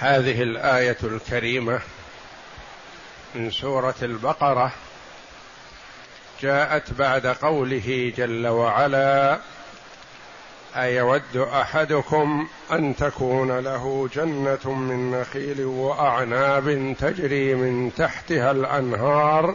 هذه 0.00 0.42
الآية 0.42 0.96
الكريمة 1.02 1.80
من 3.34 3.50
سورة 3.50 3.94
البقرة 4.02 4.72
جاءت 6.42 6.92
بعد 6.92 7.26
قوله 7.26 8.12
جل 8.16 8.46
وعلا 8.46 9.38
أيود 10.76 11.36
أحدكم 11.36 12.48
أن 12.72 12.96
تكون 12.96 13.58
له 13.58 14.08
جنة 14.14 14.72
من 14.72 15.20
نخيل 15.20 15.64
وأعناب 15.64 16.96
تجري 16.98 17.54
من 17.54 17.94
تحتها 17.94 18.50
الأنهار 18.50 19.54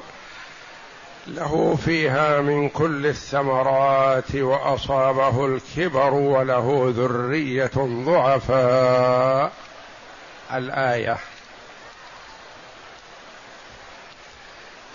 له 1.28 1.78
فيها 1.86 2.42
من 2.42 2.70
كل 2.70 3.06
الثمرات 3.06 4.36
وأصابه 4.36 5.46
الكبر 5.46 6.14
وله 6.14 6.94
ذرية 6.98 7.72
ضعفاء. 8.06 9.52
الآية. 10.54 11.18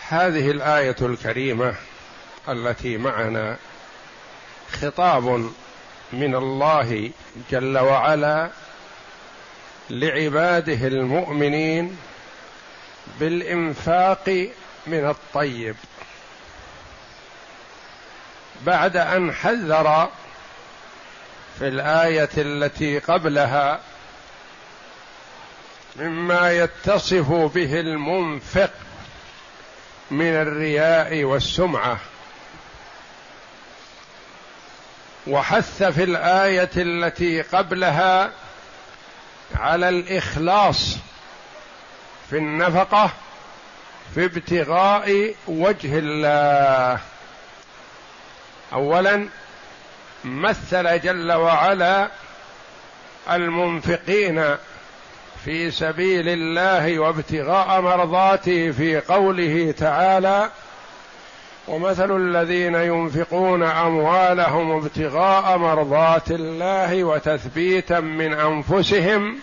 هذه 0.08 0.50
الآية 0.50 0.96
الكريمة 1.02 1.74
التي 2.48 2.96
معنا 2.96 3.56
خطاب 4.72 5.52
من 6.12 6.34
الله 6.34 7.10
جل 7.50 7.78
وعلا 7.78 8.50
لعباده 9.90 10.86
المؤمنين 10.86 11.98
بالإنفاق 13.20 14.48
من 14.86 15.08
الطيب. 15.08 15.76
بعد 18.62 18.96
أن 18.96 19.32
حذر 19.32 20.08
في 21.58 21.68
الآية 21.68 22.30
التي 22.36 22.98
قبلها 22.98 23.80
مما 25.98 26.52
يتصف 26.52 27.32
به 27.32 27.80
المنفق 27.80 28.70
من 30.10 30.34
الرياء 30.34 31.24
والسمعة. 31.24 31.98
وحث 35.26 35.82
في 35.82 36.04
الآية 36.04 36.70
التي 36.76 37.42
قبلها 37.42 38.30
على 39.54 39.88
الإخلاص 39.88 40.96
في 42.30 42.36
النفقة 42.36 43.10
في 44.14 44.24
ابتغاء 44.24 45.34
وجه 45.46 45.98
الله. 45.98 47.00
اولا 48.72 49.28
مثل 50.24 51.00
جل 51.00 51.32
وعلا 51.32 52.10
المنفقين 53.30 54.56
في 55.48 55.70
سبيل 55.70 56.28
الله 56.28 56.98
وابتغاء 56.98 57.80
مرضاته 57.80 58.70
في 58.70 59.00
قوله 59.00 59.74
تعالى 59.78 60.50
ومثل 61.68 62.16
الذين 62.16 62.74
ينفقون 62.74 63.62
أموالهم 63.62 64.76
ابتغاء 64.76 65.58
مرضات 65.58 66.30
الله 66.30 67.04
وتثبيتا 67.04 68.00
من 68.00 68.32
أنفسهم 68.32 69.38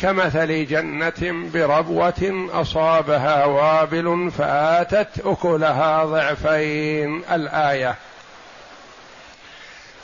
كمثل 0.00 0.66
جنة 0.66 1.48
بربوة 1.54 2.48
أصابها 2.52 3.44
وابل 3.44 4.30
فآتت 4.38 5.26
أكلها 5.26 6.04
ضعفين. 6.04 7.22
الآية. 7.32 7.96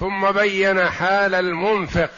ثم 0.00 0.30
بين 0.30 0.88
حال 0.88 1.34
المنفق 1.34 2.10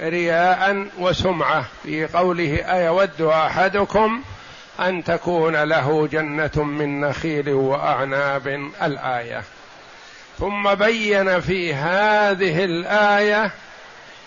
رياء 0.00 0.86
وسمعة. 0.98 1.64
في 1.82 2.06
قوله 2.06 2.54
أيود 2.54 3.20
أحدكم 3.20 4.22
أن 4.80 5.04
تكون 5.04 5.62
له 5.62 6.06
جنة 6.06 6.64
من 6.64 7.00
نخيل 7.00 7.48
وأعناب 7.48 8.70
الآية. 8.82 9.42
ثم 10.38 10.74
بين 10.74 11.40
في 11.40 11.74
هذه 11.74 12.64
الآية 12.64 13.50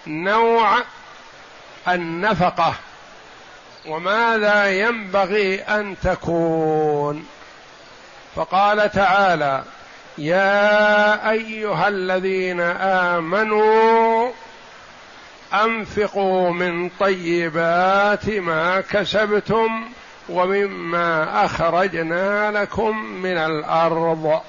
نوع 0.07 0.77
النفقة. 1.87 2.73
وماذا 3.87 4.71
ينبغي 4.71 5.61
أن 5.61 5.95
تكون؟ 6.03 7.25
فقال 8.35 8.91
تعالى 8.91 9.63
يا 10.17 11.31
أيها 11.31 11.87
الذين 11.87 12.61
آمنوا 12.81 14.31
أنفقوا 15.53 16.51
من 16.51 16.89
طيبات 16.89 18.29
ما 18.29 18.81
كسبتم 18.81 19.89
ومما 20.29 21.45
أخرجنا 21.45 22.51
لكم 22.51 22.97
من 22.97 23.37
الأرض. 23.37 24.41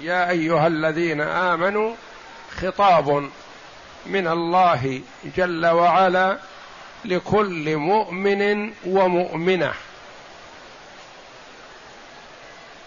يا 0.00 0.30
أيها 0.30 0.66
الذين 0.66 1.20
آمنوا 1.20 1.94
خطاب 2.60 3.30
من 4.06 4.26
الله 4.26 5.00
جل 5.36 5.66
وعلا 5.66 6.38
لكل 7.04 7.76
مؤمن 7.76 8.72
ومؤمنة. 8.86 9.72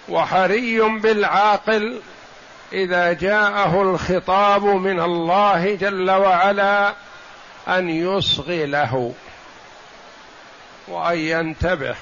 وحري 0.09 0.81
بالعاقل 0.81 2.01
إذا 2.73 3.13
جاءه 3.13 3.81
الخطاب 3.81 4.63
من 4.63 4.99
الله 4.99 5.75
جل 5.75 6.11
وعلا 6.11 6.93
أن 7.67 7.89
يصغي 7.89 8.65
له 8.65 9.13
وأن 10.87 11.17
ينتبه 11.17 11.95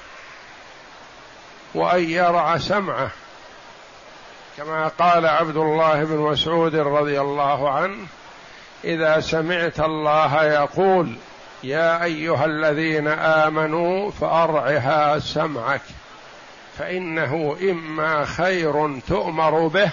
وأن 1.74 2.10
يرعى 2.10 2.58
سمعه 2.58 3.10
كما 4.56 4.88
قال 4.88 5.26
عبد 5.26 5.56
الله 5.56 6.04
بن 6.04 6.16
مسعود 6.16 6.74
رضي 6.74 7.20
الله 7.20 7.70
عنه 7.70 8.06
إذا 8.84 9.20
سمعت 9.20 9.80
الله 9.80 10.44
يقول 10.44 11.16
يا 11.62 12.04
أيها 12.04 12.44
الذين 12.44 13.08
آمنوا 13.08 14.10
فأرعها 14.10 15.18
سمعك 15.18 15.80
فإنه 16.78 17.56
إما 17.62 18.24
خير 18.24 19.00
تؤمر 19.08 19.66
به 19.66 19.90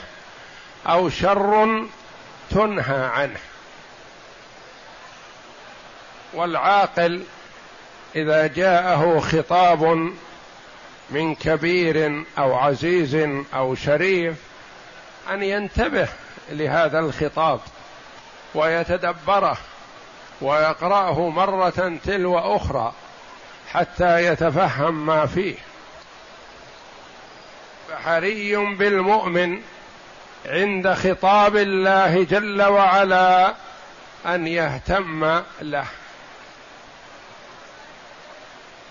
أو 0.87 1.09
شر 1.09 1.85
تنهى 2.49 3.05
عنه. 3.05 3.39
والعاقل 6.33 7.23
إذا 8.15 8.47
جاءه 8.47 9.19
خطاب 9.19 10.13
من 11.09 11.35
كبير 11.35 12.25
أو 12.37 12.55
عزيز 12.55 13.15
أو 13.53 13.75
شريف 13.75 14.35
أن 15.29 15.43
ينتبه 15.43 16.07
لهذا 16.49 16.99
الخطاب 16.99 17.59
ويتدبره 18.55 19.57
ويقرأه 20.41 21.29
مرة 21.29 21.97
تلو 22.05 22.39
أخرى 22.39 22.93
حتى 23.71 24.25
يتفهم 24.25 25.05
ما 25.05 25.25
فيه. 25.25 25.55
فحري 27.89 28.55
بالمؤمن 28.55 29.61
عند 30.45 30.93
خطاب 30.93 31.55
الله 31.55 32.23
جل 32.23 32.61
وعلا 32.61 33.53
أن 34.25 34.47
يهتم 34.47 35.41
له. 35.61 35.85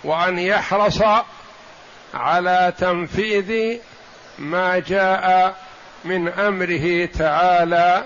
وأن 0.04 0.38
يحرص 0.38 1.02
على 2.14 2.72
تنفيذ 2.78 3.78
ما 4.38 4.78
جاء 4.78 5.56
من 6.04 6.28
أمره 6.28 7.06
تعالى 7.06 8.04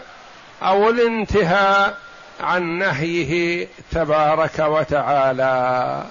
أو 0.63 0.91
الانتهاء 0.91 1.99
عن 2.41 2.79
نهيه 2.79 3.69
تبارك 3.93 4.59
وتعالى. 4.59 6.05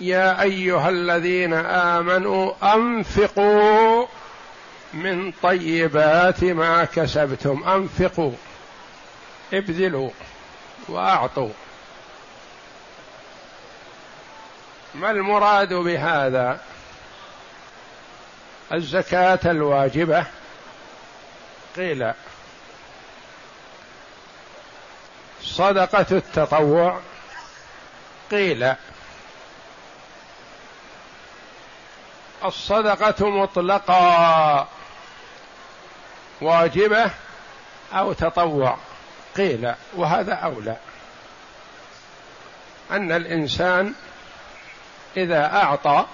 يا 0.00 0.42
أيها 0.42 0.88
الذين 0.88 1.54
آمنوا 1.54 2.74
أنفقوا 2.74 4.06
من 4.92 5.32
طيبات 5.42 6.44
ما 6.44 6.84
كسبتم 6.84 7.68
أنفقوا 7.68 8.32
ابذلوا 9.52 10.10
وأعطوا. 10.88 11.50
ما 14.94 15.10
المراد 15.10 15.74
بهذا؟ 15.74 16.60
الزكاة 18.72 19.40
الواجبة. 19.44 20.26
قيل 21.76 22.12
صدقة 25.42 26.06
التطوع. 26.10 27.00
قيل 28.30 28.74
الصدقة 32.44 33.30
مطلقة. 33.30 34.68
واجبة 36.40 37.10
أو 37.92 38.12
تطوع. 38.12 38.76
قيل 39.36 39.74
وهذا 39.96 40.34
أولى. 40.34 40.76
أن 42.90 43.12
الإنسان 43.12 43.94
إذا 45.16 45.44
أعطى 45.46 46.06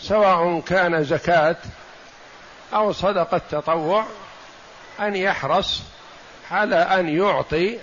سواء 0.00 0.60
كان 0.60 1.04
زكاة 1.04 1.56
أو 2.74 2.92
صدقة 2.92 3.40
تطوع 3.50 4.04
أن 5.00 5.16
يحرص 5.16 5.82
على 6.50 6.76
أن 6.76 7.08
يعطي 7.08 7.78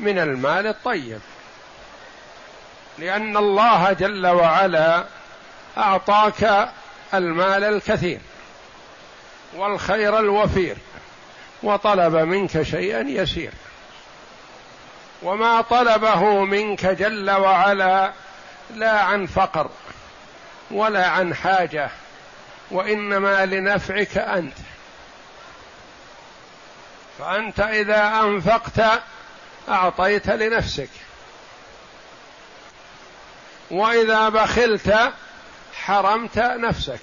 من 0.00 0.18
المال 0.18 0.66
الطيب. 0.66 1.20
لأن 2.98 3.36
الله 3.36 3.92
جل 3.92 4.26
وعلا 4.26 5.04
أعطاك 5.78 6.68
المال 7.14 7.64
الكثير. 7.64 8.20
والخير 9.54 10.18
الوفير. 10.18 10.76
وطلب 11.62 12.14
منك 12.14 12.62
شيئا 12.62 13.00
يسير. 13.00 13.52
وما 15.22 15.60
طلبه 15.60 16.44
منك 16.44 16.86
جل 16.86 17.30
وعلا 17.30 18.12
لا 18.74 19.00
عن 19.00 19.26
فقر 19.26 19.70
ولا 20.70 21.06
عن 21.06 21.34
حاجة 21.34 21.90
وإنما 22.70 23.46
لنفعك 23.46 24.18
أنت. 24.18 24.56
فأنت 27.18 27.60
إذا 27.60 28.20
أنفقت 28.22 29.02
أعطيت 29.68 30.28
لنفسك. 30.30 30.90
وإذا 33.70 34.28
بخلت 34.28 35.12
حرمت 35.74 36.38
نفسك. 36.38 37.00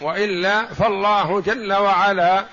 وإلا 0.00 0.66
فالله 0.66 1.40
جل 1.40 1.72
وعلا 1.72 2.44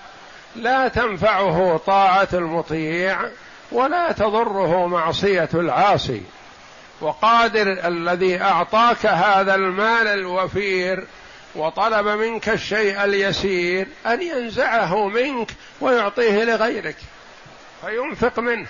لا 0.55 0.87
تنفعه 0.87 1.77
طاعة 1.77 2.27
المطيع 2.33 3.19
ولا 3.71 4.11
تضره 4.11 4.87
معصية 4.87 5.49
العاصي. 5.53 6.21
وقادر 7.01 7.87
الذي 7.87 8.41
أعطاك 8.41 9.05
هذا 9.05 9.55
المال 9.55 10.07
الوفير 10.07 11.07
وطلب 11.55 12.07
منك 12.07 12.49
الشيء 12.49 13.03
اليسير 13.03 13.87
أن 14.05 14.21
ينزعه 14.21 15.07
منك 15.07 15.51
ويعطيه 15.81 16.43
لغيرك 16.43 16.95
فينفق 17.81 18.39
منه. 18.39 18.67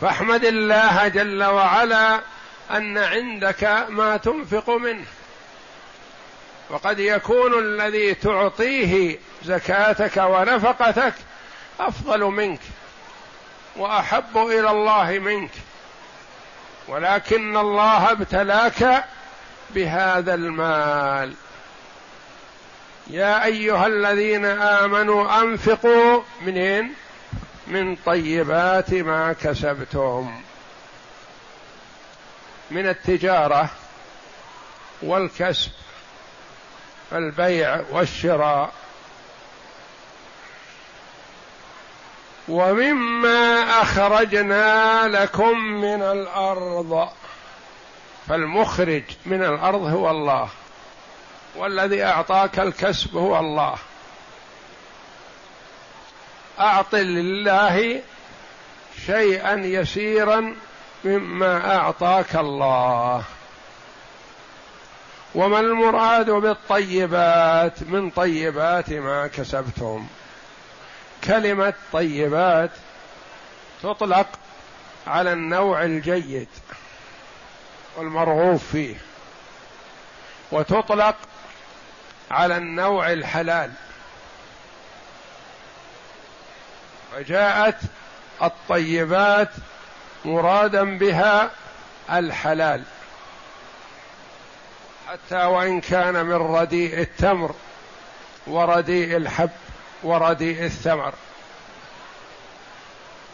فاحمد 0.00 0.44
الله 0.44 1.08
جل 1.08 1.44
وعلا 1.44 2.20
أن 2.70 2.98
عندك 2.98 3.86
ما 3.88 4.16
تنفق 4.16 4.70
منه. 4.70 5.04
وقد 6.72 6.98
يكون 6.98 7.58
الذي 7.58 8.14
تعطيه 8.14 9.18
زكاتك 9.44 10.16
ونفقتك 10.16 11.14
أفضل 11.80 12.20
منك 12.20 12.60
وأحب 13.76 14.36
إلى 14.36 14.70
الله 14.70 15.18
منك. 15.18 15.50
ولكن 16.88 17.56
الله 17.56 18.12
ابتلاك 18.12 19.04
بهذا 19.70 20.34
المال. 20.34 21.34
يا 23.06 23.44
أيها 23.44 23.86
الذين 23.86 24.44
آمنوا 24.44 25.42
أنفقوا 25.42 26.22
منين 26.42 26.94
من 27.66 27.96
طيبات 27.96 28.94
ما 28.94 29.32
كسبتم. 29.32 30.42
من 32.70 32.88
التجارة 32.88 33.70
والكسب. 35.02 35.70
البيع 37.18 37.80
والشراء. 37.90 38.72
ومما 42.48 43.62
أخرجنا 43.82 45.08
لكم 45.08 45.58
من 45.58 46.02
الأرض 46.02 47.08
فالمخرج 48.28 49.02
من 49.26 49.44
الأرض 49.44 49.84
هو 49.86 50.10
الله 50.10 50.48
والذي 51.56 52.04
أعطاك 52.04 52.58
الكسب 52.58 53.16
هو 53.16 53.38
الله. 53.38 53.74
أعط 56.60 56.94
لله 56.94 58.00
شيئا 59.06 59.54
يسيرا 59.54 60.54
مما 61.04 61.76
أعطاك 61.76 62.36
الله. 62.36 63.24
وما 65.34 65.60
المراد 65.60 66.30
بالطيبات 66.30 67.82
من 67.82 68.10
طيبات 68.10 68.90
ما 68.90 69.26
كسبتم؟ 69.26 70.06
كلمة 71.24 71.74
طيبات 71.92 72.70
تطلق 73.82 74.26
على 75.06 75.32
النوع 75.32 75.84
الجيد 75.84 76.48
والمرغوب 77.96 78.56
فيه 78.56 78.96
وتطلق 80.52 81.16
على 82.30 82.56
النوع 82.56 83.12
الحلال. 83.12 83.70
فجاءت 87.12 87.78
الطيبات 88.42 89.50
مرادا 90.24 90.98
بها 90.98 91.50
الحلال. 92.10 92.82
حتى 95.12 95.44
وإن 95.44 95.80
كان 95.80 96.26
من 96.26 96.34
رديء 96.34 97.00
التمر 97.00 97.54
ورديء 98.46 99.16
الحب 99.16 99.50
ورديء 100.02 100.64
الثمر. 100.64 101.14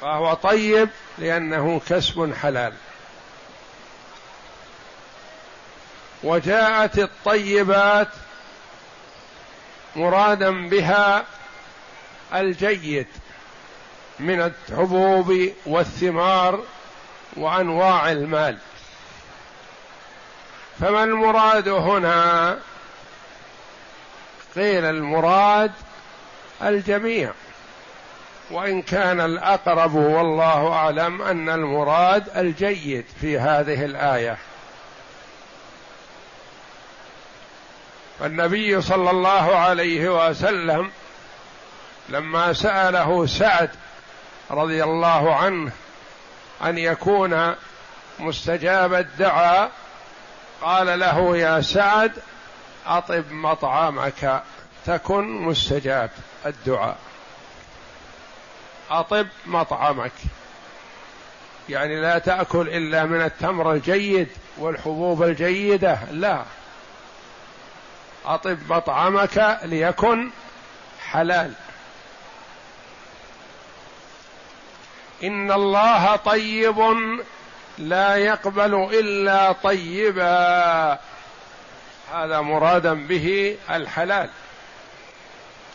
فهو 0.00 0.35
طيب 0.35 0.88
لأنه 1.18 1.80
كسب 1.88 2.35
حلال. 2.35 2.73
وجاءت 6.23 6.99
الطيبات 6.99 8.08
مرادا 9.97 10.68
بها 10.68 11.25
الجيد 12.35 13.06
من 14.18 14.40
الحبوب 14.40 15.50
والثمار 15.66 16.62
وأنواع 17.37 18.12
المال. 18.12 18.58
فما 20.80 21.04
المراد 21.04 21.68
هنا؟ 21.68 22.58
قيل 24.54 24.85
المراد 24.85 25.73
الجميع. 26.62 27.32
وإن 28.50 28.82
كان 28.82 29.20
الأقرب 29.20 29.94
والله 29.94 30.73
أعلم 30.73 31.23
أن 31.23 31.49
المراد 31.49 32.28
الجيد 32.37 33.04
في 33.20 33.38
هذه 33.38 33.85
الآية. 33.85 34.38
فالنبي 38.20 38.80
صلى 38.80 39.11
الله 39.11 39.56
عليه 39.56 40.28
وسلم 40.28 40.90
لما 42.08 42.52
سأله 42.52 43.26
سعد 43.26 43.70
رضي 44.50 44.85
الله 44.85 45.35
عنه 45.35 45.70
أن 46.64 46.78
يكون 46.78 47.54
مستجاب 48.18 48.94
الدعاء 48.94 49.70
قال 50.62 50.99
له 50.99 51.37
يا 51.37 51.61
سعد 51.61 52.12
أطب 52.87 53.25
مطعمك 53.31 54.43
تكن 54.87 55.25
مستجاب 55.25 56.11
الدعاء. 56.47 56.97
أطب 58.91 59.27
مطعمك. 59.47 60.12
يعني 61.69 62.00
لا 62.00 62.19
تأكل 62.19 62.69
إلا 62.69 63.05
من 63.05 63.23
التمر 63.23 63.73
الجيد 63.73 64.29
والحبوب 64.59 65.23
الجيدة 65.23 65.99
لا. 66.11 66.43
أطب 68.27 68.59
مطعمك 68.69 69.59
ليكن 69.62 70.31
حلال. 71.11 71.53
إن 75.25 75.53
الله 75.53 76.17
طيب 76.17 76.79
لا 77.78 78.16
يقبل 78.16 78.75
إلا 78.75 79.52
طيبا. 79.52 80.99
هذا 82.14 82.40
مرادا 82.40 82.94
به 82.94 83.56
الحلال. 83.70 84.30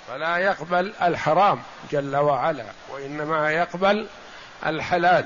فلا 0.08 0.38
يقبل 0.38 0.94
الحرام 1.02 1.62
جل 1.92 2.16
وعلا 2.16 2.66
وإنما 2.90 3.52
يقبل 3.52 4.08
الحلال. 4.66 5.26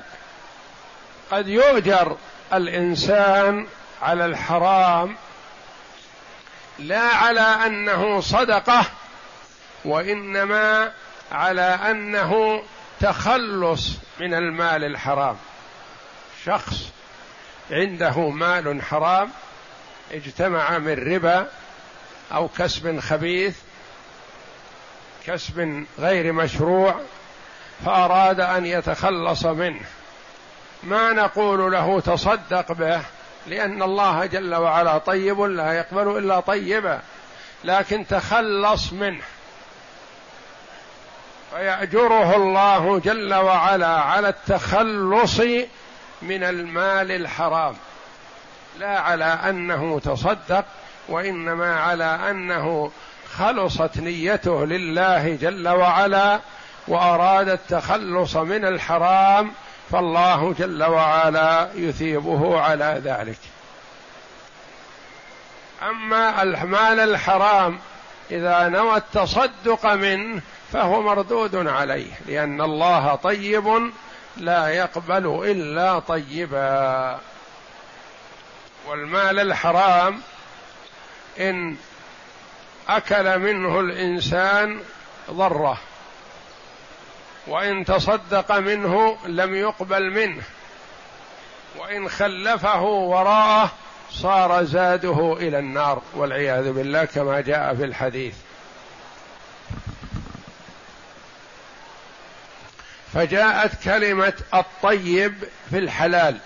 قد 1.30 1.48
يؤجر 1.48 2.16
الإنسان 2.52 3.66
على 4.02 4.24
الحرام 4.24 5.16
لا 6.78 7.00
على 7.00 7.40
أنه 7.40 8.20
صدقة 8.20 8.84
وإنما 9.84 10.92
على 11.32 11.78
أنه 11.90 12.62
تخلص 13.00 13.90
من 14.20 14.34
المال 14.34 14.84
الحرام. 14.84 15.36
شخص 16.48 16.92
عنده 17.70 18.28
مال 18.28 18.82
حرام 18.82 19.30
اجتمع 20.12 20.78
من 20.78 21.14
ربا 21.14 21.48
أو 22.32 22.48
كسب 22.48 23.00
خبيث 23.00 23.56
كسب 25.26 25.84
غير 25.98 26.32
مشروع 26.32 26.94
فأراد 27.84 28.40
أن 28.40 28.66
يتخلص 28.66 29.44
منه. 29.44 29.80
ما 30.82 31.12
نقول 31.12 31.72
له 31.72 32.00
تصدق 32.00 32.72
به 32.72 33.00
لأن 33.46 33.82
الله 33.82 34.26
جل 34.26 34.54
وعلا 34.54 34.98
طيب 34.98 35.40
لا 35.40 35.72
يقبل 35.72 36.18
إلا 36.18 36.40
طيبا 36.40 37.00
لكن 37.64 38.06
تخلص 38.06 38.92
منه. 38.92 39.22
فيأجره 41.50 42.36
الله 42.36 42.98
جل 42.98 43.34
وعلا 43.34 44.00
على 44.00 44.28
التخلص 44.28 45.40
من 46.22 46.44
المال 46.44 47.12
الحرام 47.12 47.74
لا 48.78 49.00
على 49.00 49.24
أنه 49.24 50.00
تصدق 50.00 50.64
وإنما 51.08 51.80
على 51.80 52.30
أنه 52.30 52.90
خلصت 53.36 53.98
نيته 53.98 54.66
لله 54.66 55.38
جل 55.40 55.68
وعلا 55.68 56.40
وأراد 56.88 57.48
التخلص 57.48 58.36
من 58.36 58.64
الحرام 58.64 59.52
فالله 59.90 60.54
جل 60.58 60.84
وعلا 60.84 61.68
يثيبه 61.74 62.60
على 62.60 63.00
ذلك. 63.04 63.38
أما 65.82 66.42
المال 66.42 67.00
الحرام 67.00 67.78
إذا 68.30 68.68
نوى 68.68 68.96
التصدق 68.96 69.86
منه 69.86 70.42
فهو 70.72 71.02
مردود 71.02 71.66
عليه 71.66 72.12
لأن 72.26 72.60
الله 72.60 73.14
طيب 73.14 73.92
لا 74.38 74.68
يقبل 74.68 75.50
إلا 75.50 75.98
طيبا. 75.98 77.20
والمال 78.86 79.40
الحرام 79.40 80.20
إن 81.40 81.76
أكل 82.88 83.38
منه 83.38 83.80
الإنسان 83.80 84.80
ضرة 85.30 85.78
وإن 87.46 87.84
تصدق 87.84 88.52
منه 88.58 89.18
لم 89.26 89.54
يقبل 89.54 90.10
منه 90.10 90.42
وإن 91.78 92.08
خلفه 92.08 92.82
وراءه 92.82 93.70
صار 94.10 94.64
زاده 94.64 95.36
إلى 95.40 95.58
النار 95.58 96.02
والعياذ 96.14 96.72
بالله 96.72 97.04
كما 97.04 97.40
جاء 97.40 97.74
في 97.74 97.84
الحديث. 97.84 98.34
فجاءت 103.14 103.84
كلمة 103.84 104.32
الطيب 104.54 105.34
في 105.70 105.78
الحلال 105.78 106.38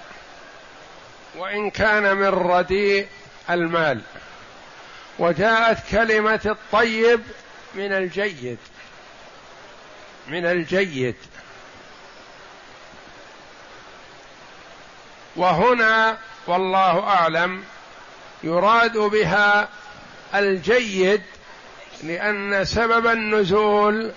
وإن 1.36 1.70
كان 1.70 2.16
من 2.16 2.26
رديء 2.26 3.06
المال. 3.50 4.00
وجاءت 5.18 5.78
كلمة 5.90 6.40
الطيب 6.46 7.20
من 7.74 7.92
الجيد 7.92 8.58
من 10.28 10.46
الجيد. 10.46 11.16
وهنا 15.36 16.18
والله 16.46 17.00
أعلم 17.00 17.64
يراد 18.44 18.98
بها 18.98 19.68
الجيد 20.34 21.22
لأن 22.02 22.64
سبب 22.64 23.06
النزول 23.06 24.12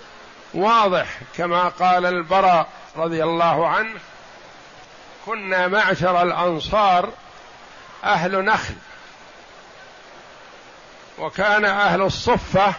واضح 0.54 1.18
كما 1.36 1.68
قال 1.68 2.06
البراء 2.06 2.68
رضي 2.96 3.24
الله 3.24 3.68
عنه 3.68 4.00
كنا 5.26 5.68
معشر 5.68 6.22
الأنصار 6.22 7.10
أهل 8.04 8.44
نخل 8.44 8.74
وكان 11.18 11.64
أهل 11.64 12.02
الصفة 12.02 12.74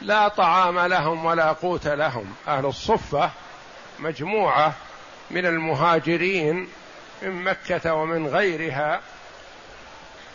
لا 0.00 0.28
طعام 0.28 0.78
لهم 0.78 1.24
ولا 1.24 1.52
قوت 1.52 1.86
لهم. 1.86 2.34
أهل 2.48 2.66
الصفة 2.66 3.30
مجموعة 3.98 4.72
من 5.30 5.46
المهاجرين 5.46 6.68
من 7.22 7.44
مكة 7.44 7.94
ومن 7.94 8.26
غيرها 8.26 9.00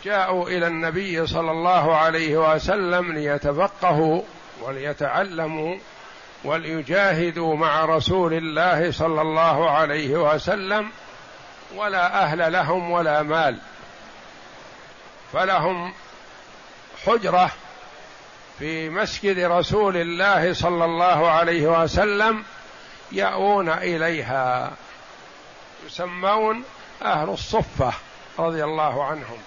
جاءوا 0.04 0.48
إلى 0.48 0.66
النبي 0.66 1.26
صلى 1.26 1.50
الله 1.50 1.96
عليه 1.96 2.54
وسلم 2.54 3.12
ليتفقهوا 3.12 4.22
وليتعلموا 4.60 5.76
وليجاهدوا 6.44 7.56
مع 7.56 7.84
رسول 7.84 8.34
الله 8.34 8.92
صلى 8.92 9.20
الله 9.20 9.70
عليه 9.70 10.34
وسلم 10.34 10.90
ولا 11.74 12.22
أهل 12.22 12.52
لهم 12.52 12.90
ولا 12.90 13.22
مال. 13.22 13.58
فلهم 15.32 15.92
حجرة 17.06 17.50
في 18.58 18.88
مسجد 18.88 19.38
رسول 19.38 19.96
الله 19.96 20.52
صلى 20.52 20.84
الله 20.84 21.30
عليه 21.30 21.82
وسلم 21.82 22.44
يأوون 23.12 23.68
إليها. 23.68 24.72
يسمون 25.86 26.64
أهل 27.02 27.28
الصفة 27.28 27.92
رضي 28.38 28.64
الله 28.64 29.04
عنهم. 29.04 29.38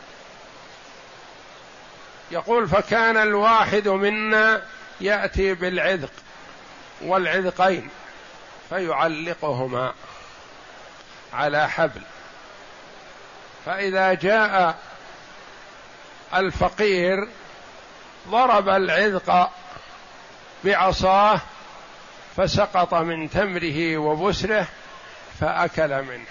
يقول 2.31 2.67
فكان 2.67 3.17
الواحد 3.17 3.87
منا 3.87 4.61
يأتي 5.01 5.53
بالعذق 5.53 6.11
والعذقين 7.01 7.89
فيعلقهما 8.69 9.93
على 11.33 11.69
حبل. 11.69 12.01
فإذا 13.65 14.13
جاء 14.13 14.77
الفقير 16.35 17.27
ضرب 18.27 18.69
العذق 18.69 19.51
بعصاه 20.63 21.41
فسقط 22.37 22.93
من 22.93 23.29
تمره 23.29 23.97
وبسره 23.97 24.67
فأكل 25.39 26.01
منه. 26.01 26.25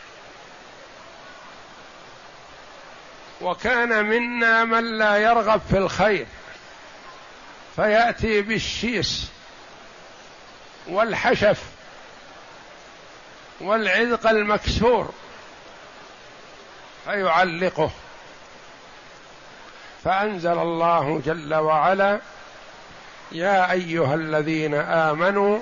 وكان 3.40 4.04
منا 4.04 4.64
من 4.64 4.98
لا 4.98 5.16
يرغب 5.16 5.60
في 5.70 5.78
الخير 5.78 6.26
فيأتي 7.76 8.42
بالشيس 8.42 9.30
والحشف 10.88 11.62
والعذق 13.60 14.26
المكسور 14.26 15.12
فيعلقه. 17.04 17.90
فأنزل 20.04 20.58
الله 20.58 21.22
جل 21.26 21.54
وعلا 21.54 22.20
يا 23.32 23.72
أيها 23.72 24.14
الذين 24.14 24.74
آمنوا 24.74 25.58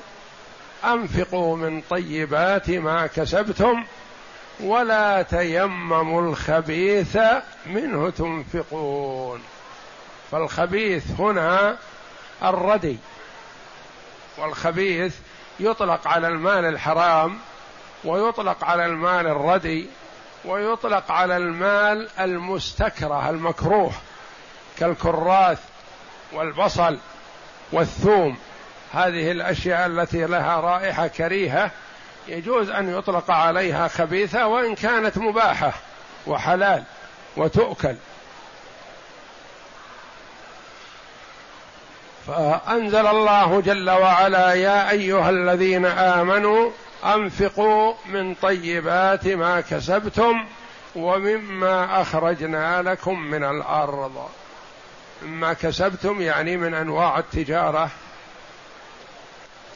أنفقوا 0.84 1.56
من 1.56 1.82
طيبات 1.90 2.70
ما 2.70 3.06
كسبتم 3.06 3.84
ولا 4.60 5.22
تيمموا 5.22 6.22
الخبيث 6.22 7.18
منه 7.66 8.10
تنفقون. 8.10 9.42
فالخبيث 10.30 11.04
هنا 11.18 11.76
الردي. 12.42 12.98
والخبيث 14.38 15.14
يطلق 15.60 16.08
على 16.08 16.28
المال 16.28 16.64
الحرام 16.64 17.38
ويطلق 18.04 18.64
على 18.64 18.86
المال 18.86 19.26
الردي 19.26 19.86
ويطلق 20.44 21.10
على 21.10 21.36
المال 21.36 22.08
المستكره 22.20 23.30
المكروه 23.30 23.92
كالكراث 24.78 25.58
والبصل 26.32 26.98
والثوم. 27.72 28.36
هذه 28.92 29.30
الأشياء 29.30 29.86
التي 29.86 30.26
لها 30.26 30.60
رائحة 30.60 31.06
كريهة 31.06 31.70
يجوز 32.28 32.70
أن 32.70 32.98
يطلق 32.98 33.30
عليها 33.30 33.88
خبيثة 33.88 34.46
وإن 34.46 34.74
كانت 34.74 35.18
مباحة 35.18 35.72
وحلال 36.26 36.84
وتؤكل. 37.36 37.96
فأنزل 42.26 43.06
الله 43.06 43.60
جل 43.60 43.90
وعلا 43.90 44.54
يا 44.54 44.90
أيها 44.90 45.30
الذين 45.30 45.86
آمنوا 45.86 46.70
أنفقوا 47.04 47.94
من 48.06 48.34
طيبات 48.34 49.26
ما 49.26 49.60
كسبتم 49.60 50.46
ومما 50.94 52.02
أخرجنا 52.02 52.82
لكم 52.82 53.18
من 53.18 53.44
الأرض. 53.44 54.28
مما 55.22 55.52
كسبتم 55.52 56.20
يعني 56.20 56.56
من 56.56 56.74
أنواع 56.74 57.18
التجارة. 57.18 57.90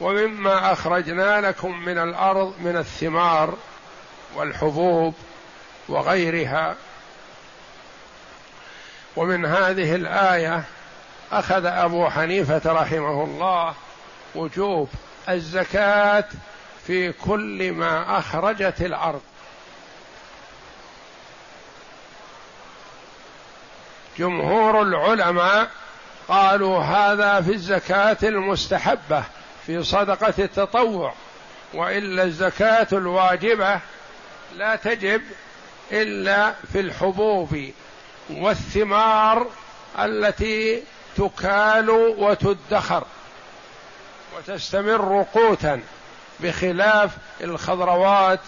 ومما 0.01 0.73
أخرجنا 0.73 1.41
لكم 1.41 1.85
من 1.85 1.99
الأرض 1.99 2.55
من 2.61 2.77
الثمار 2.77 3.55
والحبوب 4.35 5.15
وغيرها. 5.89 6.77
ومن 9.17 9.45
هذه 9.45 9.95
الآية 9.95 10.65
أخذ 11.33 11.67
أبو 11.67 12.09
حنيفة 12.09 12.73
رحمه 12.73 13.25
الله 13.25 13.75
وجوب 14.35 14.89
الزكاة 15.29 16.25
في 16.87 17.13
كل 17.13 17.73
ما 17.73 18.19
أخرجت 18.19 18.81
الأرض. 18.81 19.21
جمهور 24.19 24.83
العلماء 24.83 25.71
قالوا 26.29 26.79
هذا 26.79 27.41
في 27.41 27.53
الزكاة 27.53 28.17
المستحبة 28.23 29.25
في 29.67 29.83
صدقة 29.83 30.35
التطوع 30.39 31.15
وإلا 31.75 32.23
الزكاة 32.23 32.89
الواجبة 32.93 33.81
لا 34.57 34.77
تجب 34.77 35.23
إلا 35.93 36.55
في 36.73 36.81
الحبوب 36.81 37.71
والثمار 38.31 39.47
التي 39.99 40.83
تكال 41.17 41.91
وتدخر 42.19 43.05
وتستمر 44.37 45.27
قوتا 45.35 45.81
بخلاف 46.41 47.11
الخضروات 47.41 48.41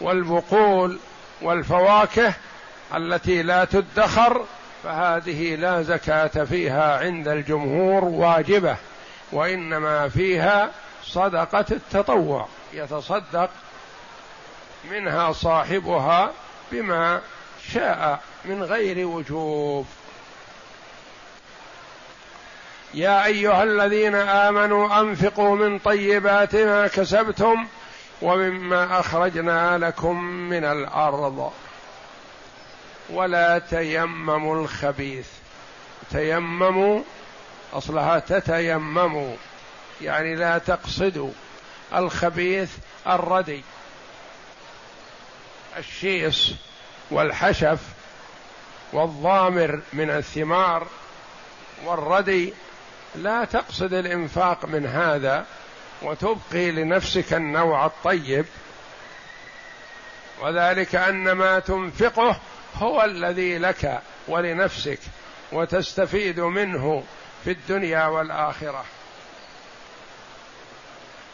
والبقول 0.00 0.98
والفواكه 1.42 2.34
التي 2.94 3.42
لا 3.42 3.64
تدخر 3.64 4.44
فهذه 4.84 5.56
لا 5.56 5.82
زكاة 5.82 6.44
فيها 6.44 6.98
عند 6.98 7.28
الجمهور 7.28 8.04
واجبة 8.04 8.76
وإنما 9.32 10.08
فيها 10.08 10.70
صدقة 11.04 11.64
التطوع 11.70 12.48
يتصدق 12.72 13.50
منها 14.90 15.32
صاحبها 15.32 16.30
بما 16.72 17.20
شاء 17.72 18.20
من 18.44 18.62
غير 18.62 19.06
وجوب. 19.06 19.86
يا 22.94 23.24
أيها 23.24 23.62
الذين 23.62 24.14
آمنوا 24.14 25.00
أنفقوا 25.00 25.56
من 25.56 25.78
طيبات 25.78 26.56
ما 26.56 26.86
كسبتم 26.86 27.66
ومما 28.22 29.00
أخرجنا 29.00 29.78
لكم 29.78 30.24
من 30.24 30.64
الأرض. 30.64 31.52
ولا 33.10 33.58
تيمموا 33.58 34.62
الخبيث. 34.62 35.26
تيمموا 36.10 37.00
أصلها 37.72 38.18
تتيمموا. 38.18 39.36
يعني 40.00 40.34
لا 40.34 40.58
تقصدوا. 40.58 41.30
الخبيث 41.94 42.70
الردي. 43.06 43.62
الشيص 45.78 46.50
والحشف 47.10 47.78
والضامر 48.92 49.80
من 49.92 50.10
الثمار 50.10 50.86
والردي 51.84 52.54
لا 53.14 53.44
تقصد 53.44 53.92
الإنفاق 53.92 54.64
من 54.64 54.86
هذا 54.86 55.46
وتبقي 56.02 56.70
لنفسك 56.70 57.32
النوع 57.32 57.86
الطيب. 57.86 58.44
وذلك 60.40 60.94
أن 60.94 61.32
ما 61.32 61.58
تنفقه 61.58 62.40
هو 62.76 63.04
الذي 63.04 63.58
لك 63.58 64.02
ولنفسك 64.28 64.98
وتستفيد 65.52 66.40
منه 66.40 67.04
في 67.44 67.50
الدنيا 67.50 68.06
والآخرة. 68.06 68.84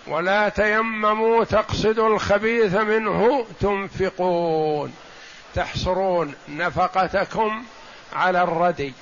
ولا 0.07 0.49
تيمموا 0.49 1.45
تقصدوا 1.45 2.09
الخبيث 2.09 2.75
منه 2.75 3.47
تنفقون. 3.61 4.95
تحصرون 5.55 6.35
نفقتكم 6.49 7.65
على 8.13 8.43
الردي. 8.43 8.93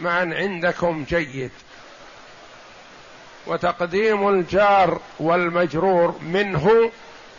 معا 0.00 0.34
عندكم 0.34 1.04
جيد. 1.08 1.50
وتقديم 3.46 4.28
الجار 4.28 5.00
والمجرور 5.18 6.18
منه 6.22 6.90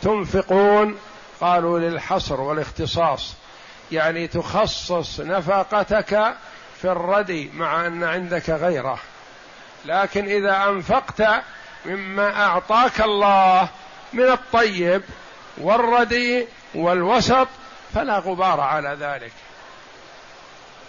تنفقون 0.02 0.98
قالوا 1.40 1.78
للحصر 1.78 2.40
والاختصاص. 2.40 3.34
يعني 3.92 4.28
تخصص 4.28 5.20
نفقتك 5.20 6.34
في 6.80 6.84
الردي 6.84 7.50
مع 7.54 7.86
أن 7.86 8.04
عندك 8.04 8.50
غيره. 8.50 8.98
لكن 9.84 10.24
إذا 10.24 10.64
أنفقت 10.68 11.42
مما 11.86 12.44
أعطاك 12.44 13.00
الله 13.00 13.68
من 14.12 14.30
الطيب 14.30 15.02
والردي 15.58 16.46
والوسط 16.74 17.48
فلا 17.94 18.18
غبار 18.18 18.60
على 18.60 18.96
ذلك. 19.00 19.32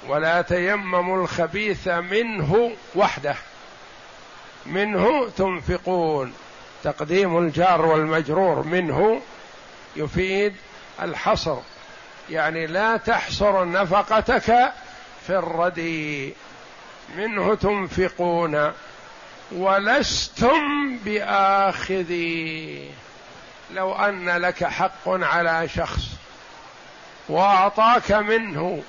ولا 0.08 0.42
تيمموا 0.42 1.24
الخبيث 1.24 1.88
منه 1.88 2.72
وحده. 2.96 3.36
منه 4.66 5.30
تنفقون. 5.30 6.34
تقديم 6.84 7.38
الجار 7.38 7.86
والمجرور 7.86 8.64
منه 8.64 9.22
يفيد 9.96 10.56
الحصر. 11.02 11.58
يعني 12.30 12.68
لا 12.68 12.98
تحصر 12.98 13.66
نفقتك 13.66 14.74
في 15.28 15.30
الردي. 15.30 16.34
منه 17.18 17.56
تنفقون. 17.56 18.72
ولستم 19.52 20.98
باخذي 20.98 22.92
لو 23.72 23.94
أن 23.94 24.30
لك 24.30 24.64
حق 24.64 25.08
على 25.08 25.68
شخص 25.68 26.04
وأعطاك 27.30 28.12
منه 28.12 28.84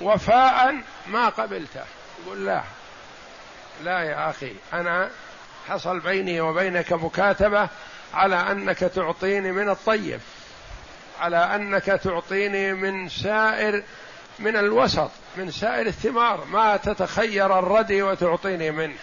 وفاء 0.00 0.76
ما 1.06 1.28
قبلته. 1.28 1.84
يقول 2.24 2.46
لا. 2.46 2.62
لا 3.84 4.00
يا 4.00 4.30
أخي 4.30 4.52
أنا 4.72 5.10
حصل 5.68 6.00
بيني 6.00 6.40
وبينك 6.40 6.92
مكاتبة 6.92 7.68
على 8.14 8.36
أنك 8.36 8.78
تعطيني 8.78 9.52
من 9.52 9.68
الطيب 9.68 10.20
على 11.20 11.36
أنك 11.36 11.84
تعطيني 11.84 12.74
من 12.74 13.08
سائر 13.08 13.82
من 14.38 14.56
الوسط 14.56 15.10
من 15.36 15.50
سائر 15.50 15.86
الثمار 15.86 16.44
ما 16.44 16.76
تتخير 16.76 17.58
الردي 17.58 18.02
وتعطيني 18.02 18.70
منه. 18.70 18.96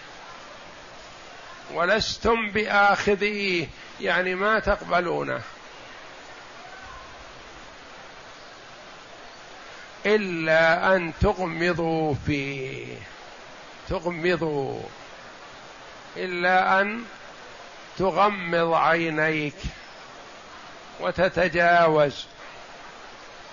ولستم 1.74 2.52
باخذيه 2.52 3.68
يعني 4.02 4.36
ما 4.36 4.60
تقبلونه. 4.60 5.42
إلا 10.06 10.96
أن 10.96 11.14
تغمضوا 11.22 12.14
فيه. 12.26 12.98
تغمضوا 13.90 14.82
إلا 16.18 16.82
أن 16.82 17.04
تغمض 17.98 18.74
عينيك 18.74 19.56
وتتجاوز 21.00 22.26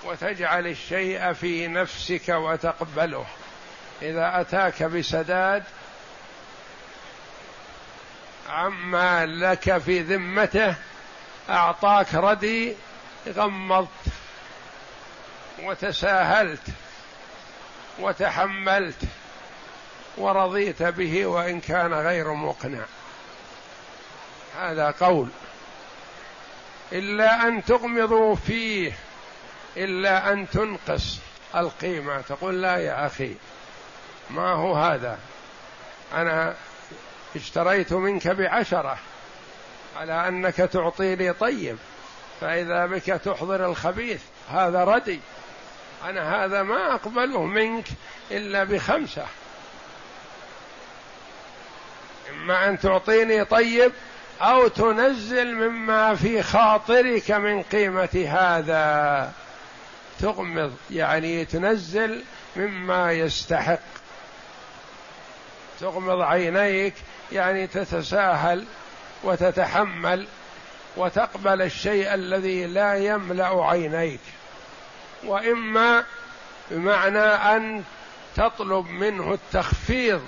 وتجعل 0.04 0.66
الشيء 0.66 1.32
في 1.32 1.68
نفسك 1.68 2.28
وتقبله. 2.28 3.26
إذا 4.02 4.40
أتاك 4.40 4.82
بسداد 4.82 5.62
عما 8.48 9.26
لك 9.26 9.78
في 9.78 10.00
ذمته 10.00 10.74
أعطاك 11.50 12.14
ردي 12.14 12.74
غمضت 13.28 13.88
وتساهلت 15.62 16.62
وتحملت. 17.98 18.96
ورضيت 20.16 20.82
به 20.82 21.26
وإن 21.26 21.60
كان 21.60 21.94
غير 21.94 22.32
مقنع. 22.32 22.84
هذا 24.58 24.90
قول. 25.00 25.28
إلا 26.92 27.48
أن 27.48 27.64
تغمضوا 27.64 28.34
فيه 28.34 28.92
إلا 29.76 30.32
أن 30.32 30.50
تنقص 30.50 31.18
القيمة. 31.56 32.20
تقول 32.20 32.62
لا 32.62 32.76
يا 32.76 33.06
أخي 33.06 33.34
ما 34.30 34.52
هو 34.52 34.74
هذا؟ 34.74 35.18
أنا 36.14 36.54
اشتريت 37.36 37.92
منك 37.92 38.28
بعشرة 38.28 38.98
على 39.96 40.28
أنك 40.28 40.56
تعطيني 40.56 41.32
طيب 41.32 41.78
فإذا 42.40 42.86
بك 42.86 43.04
تحضر 43.04 43.66
الخبيث 43.66 44.22
هذا 44.50 44.84
ردي. 44.84 45.20
أنا 46.04 46.44
هذا 46.44 46.62
ما 46.62 46.94
أقبله 46.94 47.44
منك 47.44 47.84
إلا 48.30 48.64
بخمسة. 48.64 49.26
اما 52.42 52.68
أن 52.68 52.78
تعطيني 52.78 53.44
طيب 53.44 53.92
أو 54.40 54.68
تنزل 54.68 55.54
مما 55.54 56.14
في 56.14 56.42
خاطرك 56.42 57.30
من 57.30 57.62
قيمة 57.62 58.26
هذا. 58.28 59.32
تغمض 60.20 60.72
يعني 60.90 61.44
تنزل 61.44 62.24
مما 62.56 63.12
يستحق. 63.12 63.78
تغمض 65.80 66.20
عينيك 66.20 66.94
يعني 67.32 67.66
تتساهل 67.66 68.64
وتتحمل 69.24 70.26
وتقبل 70.96 71.62
الشيء 71.62 72.14
الذي 72.14 72.66
لا 72.66 72.94
يملأ 72.94 73.64
عينيك. 73.64 74.20
وإما 75.24 76.04
بمعنى 76.70 77.18
أن 77.18 77.82
تطلب 78.36 78.86
منه 78.86 79.32
التخفيض 79.32 80.22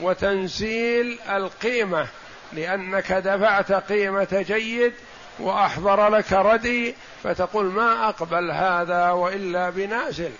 وتنزيل 0.00 1.18
القيمة 1.28 2.06
لأنك 2.52 3.12
دفعت 3.12 3.72
قيمة 3.72 4.44
جيد 4.48 4.92
وأحضر 5.38 6.08
لك 6.08 6.32
ردي 6.32 6.94
فتقول 7.22 7.64
ما 7.64 8.08
أقبل 8.08 8.50
هذا 8.50 9.10
وإلا 9.10 9.70
بنازل. 9.70 10.30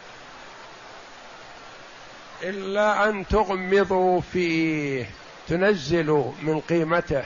إلا 2.43 3.09
أن 3.09 3.27
تغمضوا 3.27 4.21
فيه 4.21 5.07
تنزلوا 5.49 6.33
من 6.43 6.61
قيمته 6.61 7.25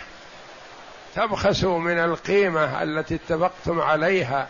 تبخسوا 1.15 1.79
من 1.79 1.99
القيمة 1.99 2.83
التي 2.83 3.15
اتفقتم 3.15 3.81
عليها. 3.81 4.49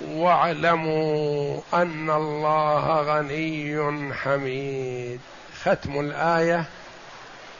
واعلموا 0.00 1.60
أن 1.74 2.10
الله 2.10 3.00
غني 3.00 4.14
حميد. 4.14 5.20
ختم 5.62 6.00
الآية 6.00 6.64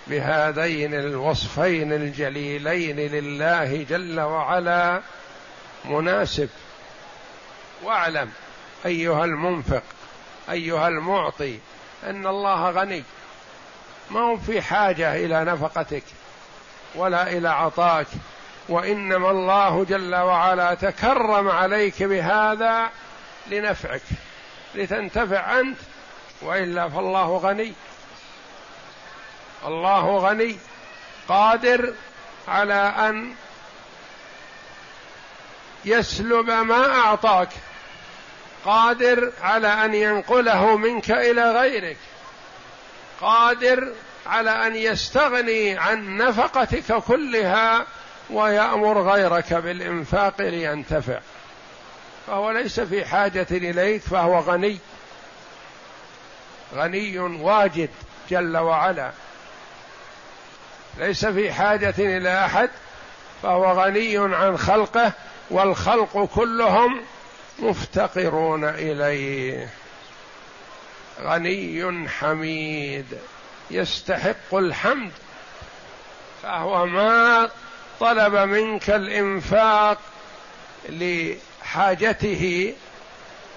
بهذين 0.07 0.95
الوصفين 0.95 1.93
الجليلين 1.93 2.97
لله 2.97 3.83
جل 3.83 4.21
وعلا. 4.21 5.01
مناسب. 5.85 6.49
واعلم 7.85 8.31
أيها 8.87 9.25
المنفق 9.25 9.83
أيها 10.51 10.89
المعطي 10.89 11.59
أن 12.05 12.27
الله 12.27 12.71
غني. 12.71 13.03
ما 14.11 14.21
هو 14.21 14.37
في 14.37 14.63
حاجة 14.63 15.17
إلى 15.17 15.45
نفقتك 15.45 16.03
ولا 16.95 17.33
إلى 17.33 17.49
عطاك. 17.49 18.07
وإنما 18.71 19.31
الله 19.31 19.85
جل 19.85 20.15
وعلا 20.15 20.75
تكرم 20.75 21.49
عليك 21.49 22.03
بهذا 22.03 22.91
لنفعك 23.47 24.03
لتنتفع 24.75 25.61
أنت 25.61 25.79
وإلا 26.43 26.89
فالله 26.89 27.37
غني. 27.37 27.73
الله 29.67 30.17
غني 30.17 30.59
قادر 31.29 31.95
على 32.49 32.95
أن 32.99 33.35
يسلب 35.85 36.51
ما 36.51 36.95
أعطاك 36.95 37.49
قادر 38.65 39.33
على 39.43 39.69
أن 39.85 39.95
ينقله 39.95 40.77
منك 40.77 41.11
إلى 41.11 41.53
غيرك 41.53 41.97
قادر 43.21 43.93
على 44.27 44.67
أن 44.67 44.77
يستغني 44.77 45.79
عن 45.79 46.17
نفقتك 46.17 46.95
كلها 46.95 47.87
ويأمر 48.33 49.03
غيرك 49.13 49.55
بالإنفاق 49.55 50.41
لينتفع. 50.41 51.21
فهو 52.27 52.51
ليس 52.51 52.81
في 52.81 53.05
حاجة 53.05 53.47
إليك 53.51 54.03
فهو 54.03 54.39
غني. 54.39 54.79
غني 56.75 57.19
واجد 57.19 57.91
جل 58.31 58.57
وعلا. 58.57 59.11
ليس 60.99 61.27
في 61.27 61.53
حاجة 61.53 61.95
إلى 61.99 62.45
أحد 62.45 62.71
فهو 63.43 63.83
غني 63.83 64.19
عن 64.19 64.59
خلقه 64.59 65.13
والخلق 65.51 66.29
كلهم 66.35 67.01
مفتقرون 67.59 68.65
إليه. 68.65 69.69
غني 71.23 72.09
حميد 72.09 73.19
يستحق 73.71 74.55
الحمد. 74.55 75.13
فهو 76.43 76.87
ما 76.87 77.51
طلب 78.01 78.35
منك 78.35 78.91
الإنفاق 78.91 79.99
لحاجته 80.89 82.75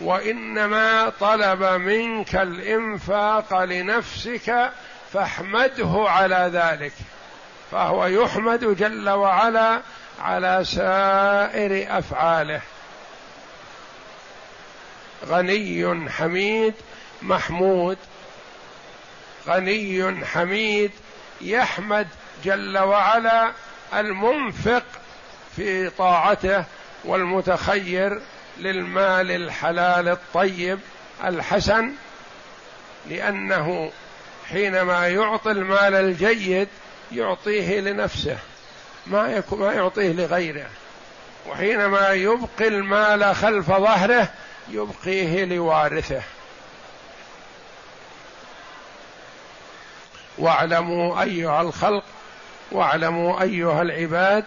وإنما 0.01 1.12
طلب 1.19 1.63
منك 1.63 2.36
الإنفاق 2.36 3.63
لنفسك 3.63 4.71
فاحمده 5.13 6.06
على 6.08 6.49
ذلك. 6.53 6.93
فهو 7.71 8.06
يحمد 8.06 8.77
جل 8.77 9.10
وعلا 9.10 9.82
على 10.19 10.65
سائر 10.65 11.97
أفعاله. 11.97 12.62
غني 15.27 16.10
حميد 16.10 16.73
محمود 17.21 17.97
غني 19.47 20.25
حميد 20.25 20.91
يحمد 21.41 22.08
جل 22.45 22.77
وعلا 22.77 23.51
المنفق 23.99 24.84
في 25.56 25.89
طاعته 25.89 26.65
والمتخير 27.06 28.21
للمال 28.58 29.32
الحلال 29.32 30.08
الطيب 30.08 30.79
الحسن 31.23 31.91
لأنه 33.10 33.91
حينما 34.49 35.08
يعطي 35.08 35.51
المال 35.51 35.93
الجيد 35.93 36.67
يعطيه 37.12 37.79
لنفسه 37.79 38.38
ما 39.08 39.43
ما 39.51 39.73
يعطيه 39.73 40.12
لغيره. 40.12 40.69
وحينما 41.49 42.10
يبقي 42.10 42.67
المال 42.67 43.36
خلف 43.36 43.67
ظهره 43.67 44.29
يبقيه 44.69 45.45
لوارثه. 45.45 46.21
واعلموا 50.38 51.21
أيها 51.21 51.62
الخلق 51.62 52.03
واعلموا 52.74 53.42
أيها 53.42 53.82
العباد 53.82 54.46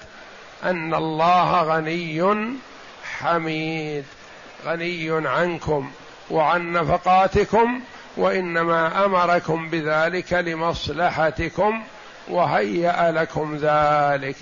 أن 0.65 0.95
الله 0.95 1.63
غني 1.63 2.53
حميد 3.19 4.05
غني 4.67 5.29
عنكم 5.29 5.91
وعن 6.31 6.73
نفقاتكم 6.73 7.81
وإنما 8.17 9.05
أمركم 9.05 9.69
بذلك 9.69 10.33
لمصلحتكم 10.33 11.83
وهيأ 12.29 13.11
لكم 13.11 13.57
ذلك. 13.57 14.37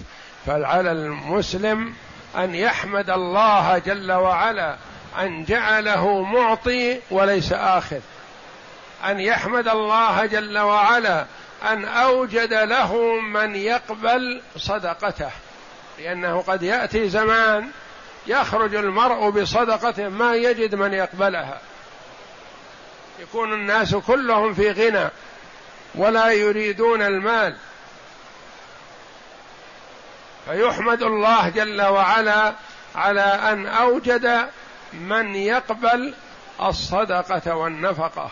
فعلى 0.47 0.92
المسلم 0.92 1.94
أن 2.37 2.55
يحمد 2.55 3.11
الله 3.11 3.79
جل 3.79 4.12
وعلا 4.12 4.77
أن 5.20 5.44
جعله 5.44 6.23
معطي 6.23 7.01
وليس 7.11 7.53
اخذ 7.53 8.01
أن 9.05 9.20
يحمد 9.20 9.68
الله 9.68 10.27
جل 10.27 10.59
وعلا 10.59 11.25
أن 11.62 11.84
أوجد 11.84 12.54
له 12.54 13.20
من 13.20 13.56
يقبل 13.56 14.42
صدقته 14.56 15.30
لأنه 15.98 16.40
قد 16.42 16.62
يأتي 16.62 17.08
زمان 17.08 17.70
يخرج 18.26 18.74
المرء 18.74 19.30
بصدقته 19.30 20.08
ما 20.08 20.34
يجد 20.34 20.74
من 20.74 20.92
يقبلها. 20.92 21.60
يكون 23.20 23.52
الناس 23.52 23.94
كلهم 23.94 24.54
في 24.54 24.70
غنى 24.70 25.08
ولا 25.94 26.30
يريدون 26.30 27.02
المال. 27.02 27.56
فيحمد 30.46 31.02
الله 31.02 31.48
جل 31.48 31.82
وعلا 31.82 32.54
على 32.94 33.20
أن 33.20 33.66
أوجد 33.66 34.48
من 34.92 35.34
يقبل 35.34 36.14
الصدقة 36.62 37.54
والنفقة 37.54 38.30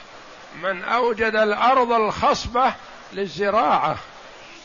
من 0.63 0.85
أوجد 0.85 1.37
الأرض 1.37 1.93
الخصبة 1.93 2.75
للزراعة. 3.13 3.99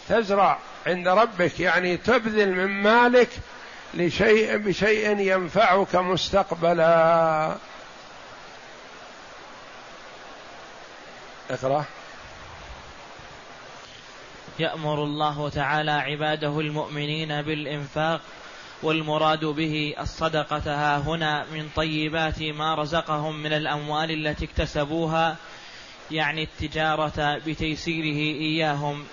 تزرع 0.10 0.60
عند 0.88 1.08
ربك 1.08 1.60
يعني 1.60 1.98
تبذل 1.98 2.52
من 2.52 2.84
مالك 2.84 3.30
لشيء 3.94 4.58
بشيء 4.58 5.20
ينفعك 5.20 5.96
مستقبلا. 5.96 7.56
اقرأ. 11.50 11.86
يأمر 14.60 15.04
الله 15.04 15.50
تعالى 15.50 15.92
عباده 15.92 16.60
المؤمنين 16.60 17.42
بالإنفاق 17.42 18.22
والمراد 18.84 19.46
به 19.46 19.96
الصدقة 20.00 20.62
ها 20.66 20.98
هنا 20.98 21.46
من 21.54 21.70
طيبات 21.76 22.42
ما 22.42 22.76
رزقهم 22.76 23.44
من 23.44 23.54
الأموال 23.54 24.28
التي 24.28 24.46
اكتسبوها 24.46 25.36
يعني 26.12 26.44
التجارة 26.44 27.38
بتيسيره 27.38 28.40
إياهم. 28.42 29.06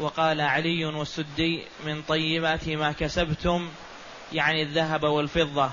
وقال 0.00 0.40
علي 0.40 0.84
والسدي 0.84 1.62
من 1.86 2.02
طيبات 2.02 2.68
ما 2.68 2.92
كسبتم 2.92 3.68
يعني 4.32 4.62
الذهب 4.62 5.04
والفضة 5.04 5.70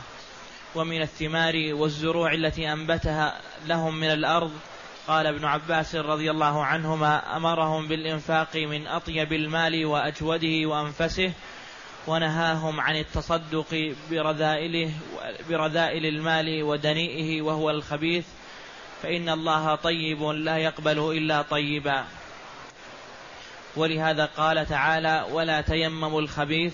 ومن 0.76 1.02
الثمار 1.02 1.54
والزروع 1.74 2.34
التي 2.34 2.74
أنبتها 2.74 3.42
لهم 3.68 3.96
من 3.96 4.12
الأرض. 4.12 4.52
قال 5.08 5.28
ابن 5.28 5.46
عباس 5.46 5.96
رضي 5.96 6.32
الله 6.32 6.66
عنهما 6.66 7.38
أمرهم 7.38 7.88
بالإنفاق 7.88 8.56
من 8.56 8.88
أطيب 8.88 9.34
المال 9.34 9.86
وأجوده 9.86 10.68
وأنفسه 10.68 11.34
ونهاهم 12.08 12.80
عن 12.80 12.96
التصدق 12.96 13.96
برذائله 14.12 14.92
برذائل 15.50 16.06
المال 16.06 16.64
ودنيئه 16.64 17.42
وهو 17.42 17.70
الخبيث. 17.70 18.26
فإن 19.04 19.30
الله 19.30 19.76
طيب 19.76 20.24
لا 20.24 20.58
يقبل 20.58 21.18
إلا 21.18 21.42
طيبا. 21.42 22.06
ولهذا 23.76 24.26
قال 24.26 24.66
تعالى 24.66 25.26
ولا 25.32 25.62
تيمموا 25.62 26.22
الخبيث 26.22 26.74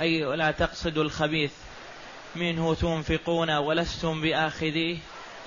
أي 0.00 0.20
لا 0.36 0.50
تقصدوا 0.50 1.04
الخبيث 1.04 1.52
منه 2.36 2.74
تنفقون 2.74 3.50
ولستم 3.50 4.20
بآخذيه 4.20 4.98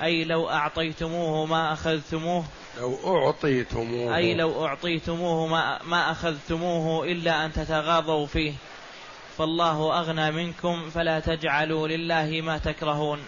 أي 0.03 0.23
لو 0.23 0.49
أعطيتموه 0.49 1.45
ما 1.45 1.73
أخذتموه 1.73 2.45
لو 2.77 2.97
أعطيتموه. 3.05 4.17
أي 4.17 4.33
لو 4.33 4.65
أعطيتموه 4.65 5.47
ما, 5.47 5.79
ما 5.83 6.11
أخذتموه 6.11 7.05
إلا 7.05 7.45
أن 7.45 7.53
تتغاضوا 7.53 8.25
فيه 8.25 8.53
فالله 9.37 9.99
أغنى 9.99 10.31
منكم 10.31 10.89
فلا 10.89 11.19
تجعلوا 11.19 11.87
لله 11.87 12.41
ما 12.41 12.57
تكرهون. 12.57 13.19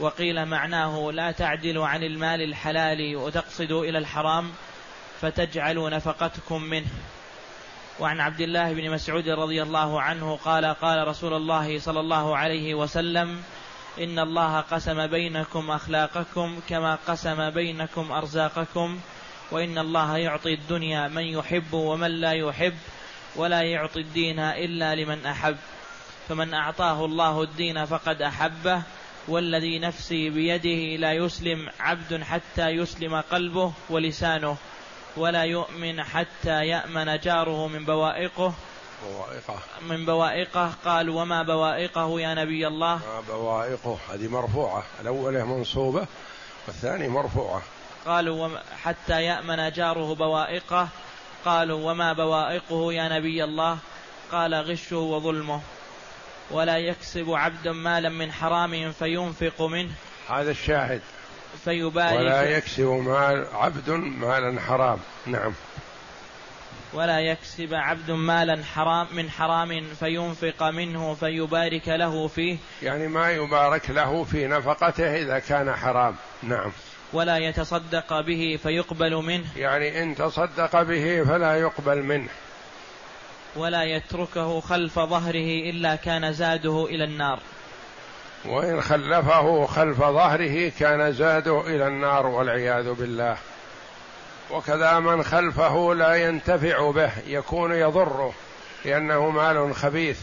وقيل 0.00 0.46
معناه 0.46 1.10
لا 1.12 1.30
تعدلوا 1.30 1.86
عن 1.86 2.02
المال 2.02 2.42
الحلال 2.42 3.16
وتقصدوا 3.16 3.84
إلى 3.84 3.98
الحرام 3.98 4.50
فتجعلوا 5.20 5.90
نفقتكم 5.90 6.62
منه. 6.62 6.86
وعن 8.00 8.20
عبد 8.20 8.40
الله 8.40 8.72
بن 8.72 8.90
مسعود 8.90 9.28
رضي 9.28 9.62
الله 9.62 10.02
عنه 10.02 10.36
قال 10.36 10.64
قال 10.64 11.08
رسول 11.08 11.34
الله 11.34 11.78
صلى 11.78 12.00
الله 12.00 12.36
عليه 12.36 12.74
وسلم 12.74 13.42
إن 14.00 14.18
الله 14.18 14.60
قسم 14.60 15.06
بينكم 15.06 15.70
أخلاقكم 15.70 16.60
كما 16.68 16.98
قسم 17.06 17.50
بينكم 17.50 18.12
أرزاقكم 18.12 19.00
وإن 19.50 19.78
الله 19.78 20.16
يعطي 20.16 20.54
الدنيا 20.54 21.08
من 21.08 21.22
يحب 21.22 21.72
ومن 21.72 22.10
لا 22.10 22.32
يحب 22.32 22.76
ولا 23.36 23.62
يعطي 23.62 24.00
الدين 24.00 24.38
إلا 24.38 24.94
لمن 24.94 25.26
أحب. 25.26 25.56
فمن 26.28 26.54
أعطاه 26.54 27.04
الله 27.04 27.42
الدين 27.42 27.84
فقد 27.84 28.22
أحبه 28.22 28.82
والذي 29.30 29.78
نفسي 29.78 30.30
بيده 30.30 30.96
لا 30.96 31.12
يسلم 31.12 31.68
عبد 31.80 32.22
حتى 32.22 32.68
يسلم 32.68 33.20
قلبه 33.20 33.72
ولسانه 33.90 34.56
ولا 35.16 35.44
يؤمن 35.44 36.02
حتى 36.02 36.66
يأمن 36.66 37.18
جاره 37.18 37.66
من 37.66 37.84
بوائقه. 37.84 38.54
بوائقه. 39.06 39.58
من 39.88 40.06
بوائقه. 40.06 40.72
قال 40.84 41.10
وما 41.10 41.42
بوائقه 41.42 42.20
يا 42.20 42.34
نبي 42.34 42.66
الله؟ 42.66 42.96
ما 42.96 43.20
بوائقه؟ 43.28 43.98
هذه 44.12 44.28
مرفوعة. 44.28 44.82
الأولى 45.00 45.44
منصوبة 45.44 46.06
والثاني 46.66 47.08
مرفوعة. 47.08 47.62
قالوا 48.06 48.48
حتى 48.82 49.22
يأمن 49.22 49.70
جاره 49.70 50.14
بوائقه. 50.14 50.88
قالوا 51.44 51.90
وما 51.90 52.12
بوائقه 52.12 52.92
يا 52.92 53.08
نبي 53.08 53.44
الله؟ 53.44 53.78
قال 54.32 54.54
غشه 54.54 54.96
وظلمه. 54.96 55.60
ولا 56.50 56.78
يكسب 56.78 57.30
عبد 57.30 57.68
مالا 57.68 58.08
من 58.08 58.32
حرام 58.32 58.92
فينفق 58.92 59.62
منه. 59.62 59.90
هذا 60.28 60.50
الشاهد. 60.50 61.00
فيبارك 61.64 62.18
ولا 62.18 62.42
يكسب 62.56 62.84
مال 62.84 63.46
عبد 63.52 63.90
مالا 63.90 64.60
حرام. 64.60 64.98
نعم. 65.26 65.52
ولا 66.92 67.20
يكسب 67.20 67.74
عبد 67.74 68.10
مالا 68.10 68.64
حرام 68.74 69.06
من 69.12 69.30
حرام 69.30 69.84
فينفق 70.00 70.62
منه 70.62 71.14
فيبارك 71.14 71.88
له 71.88 72.28
فيه. 72.28 72.56
يعني 72.82 73.08
ما 73.08 73.30
يبارك 73.30 73.90
له 73.90 74.24
في 74.24 74.46
نفقته 74.46 75.16
إذا 75.16 75.38
كان 75.38 75.76
حرام. 75.76 76.16
نعم. 76.42 76.72
ولا 77.12 77.38
يتصدق 77.38 78.20
به 78.20 78.58
فيقبل 78.62 79.14
منه. 79.14 79.44
يعني 79.56 80.02
إن 80.02 80.14
تصدق 80.14 80.82
به 80.82 81.24
فلا 81.24 81.56
يقبل 81.56 82.02
منه. 82.02 82.28
ولا 83.56 83.84
يتركه 83.84 84.60
خلف 84.60 84.98
ظهره 84.98 85.70
إلا 85.70 85.96
كان 85.96 86.32
زاده 86.32 86.86
إلى 86.90 87.04
النار. 87.04 87.40
وإن 88.44 88.80
خلفه 88.80 89.66
خلف 89.66 89.98
ظهره 89.98 90.72
كان 90.78 91.12
زاده 91.12 91.60
إلى 91.60 91.86
النار 91.86 92.26
والعياذ 92.26 92.92
بالله. 92.92 93.36
وكذا 94.50 94.98
من 94.98 95.22
خلفه 95.22 95.94
لا 95.94 96.14
ينتفع 96.14 96.90
به 96.90 97.10
يكون 97.26 97.72
يضره 97.72 98.32
لأنه 98.84 99.30
مال 99.30 99.74
خبيث. 99.74 100.20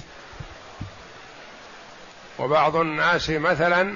وبعض 2.40 2.76
الناس 2.76 3.30
مثلا 3.30 3.96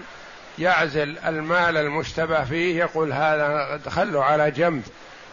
يعزل 0.59 1.17
المال 1.17 1.77
المشتبه 1.77 2.43
فيه 2.43 2.79
يقول 2.79 3.13
هذا 3.13 3.79
خلوا 3.89 4.23
على 4.23 4.51
جنب 4.51 4.83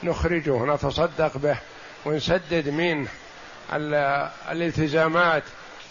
نخرجه 0.03 0.65
نتصدق 0.65 1.37
به 1.37 1.57
ونسدد 2.05 2.69
منه. 2.69 3.09
الالتزامات 4.51 5.43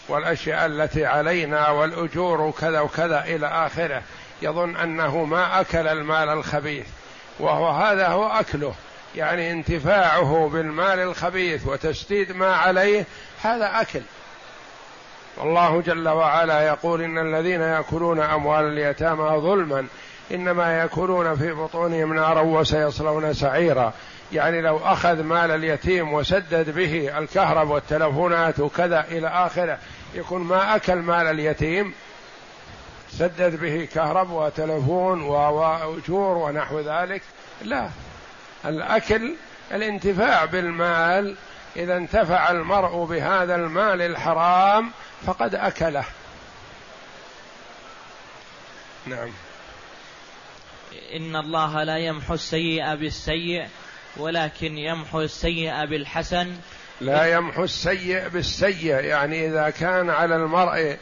والأشياء 0.08 0.66
التي 0.66 1.06
علينا 1.06 1.70
والأجور 1.70 2.40
وكذا 2.40 2.80
وكذا 2.80 3.24
إلى 3.24 3.46
آخره. 3.46 4.02
يظن 4.42 4.76
أنه 4.76 5.24
ما 5.24 5.60
أكل 5.60 5.88
المال 5.88 6.28
الخبيث 6.28 6.86
وهو 7.40 7.68
هذا 7.68 8.08
هو 8.08 8.26
أكله 8.26 8.74
يعني 9.16 9.52
انتفاعه 9.52 10.50
بالمال 10.52 10.98
الخبيث 10.98 11.66
وتسديد 11.66 12.32
ما 12.32 12.54
عليه 12.54 13.04
هذا 13.42 13.80
أكل. 13.80 14.00
والله 15.36 15.80
جل 15.80 16.08
وعلا 16.08 16.66
يقول 16.66 17.02
إن 17.02 17.18
الذين 17.18 17.60
يأكلون 17.60 18.20
أموال 18.20 18.64
اليتامى 18.64 19.40
ظلما 19.40 19.86
إنما 20.30 20.78
يأكلون 20.78 21.36
في 21.36 21.52
بطونهم 21.52 22.14
نارا 22.14 22.40
وسيصلون 22.40 23.34
سعيرا. 23.34 23.92
يعني 24.32 24.60
لو 24.60 24.78
أخذ 24.78 25.22
مال 25.22 25.50
اليتيم 25.50 26.12
وسدد 26.12 26.70
به 26.70 27.18
الكهرب 27.18 27.70
والتلفونات 27.70 28.60
وكذا 28.60 29.00
إلى 29.00 29.28
آخره 29.28 29.78
يكون 30.14 30.42
ما 30.42 30.76
أكل 30.76 30.94
مال 30.94 31.26
اليتيم 31.26 31.94
سدد 33.10 33.60
به 33.60 33.88
كهرب 33.94 34.30
وتلفون 34.30 35.22
وأجور 35.22 36.36
ونحو 36.36 36.80
ذلك. 36.80 37.22
لا 37.62 37.88
الأكل 38.64 39.34
الانتفاع 39.72 40.44
بالمال 40.44 41.36
إذا 41.76 41.96
انتفع 41.96 42.50
المرء 42.50 43.04
بهذا 43.04 43.54
المال 43.54 44.02
الحرام 44.02 44.90
فقد 45.26 45.54
أكله. 45.54 46.04
نعم. 49.06 49.28
إن 51.12 51.36
الله 51.36 51.82
لا 51.82 51.98
يمحو 51.98 52.34
السيئ 52.34 52.96
بالسيء 52.96 53.68
ولكن 54.16 54.78
يمحو 54.78 55.20
السيئ 55.20 55.86
بالحسن. 55.86 56.56
لا 57.00 57.26
يمحو 57.26 57.64
السيء 57.64 58.28
بالسيء 58.28 58.94
يعني 58.94 59.46
إذا 59.46 59.70
كان 59.70 60.10
على 60.10 60.36
المرء 60.36 60.96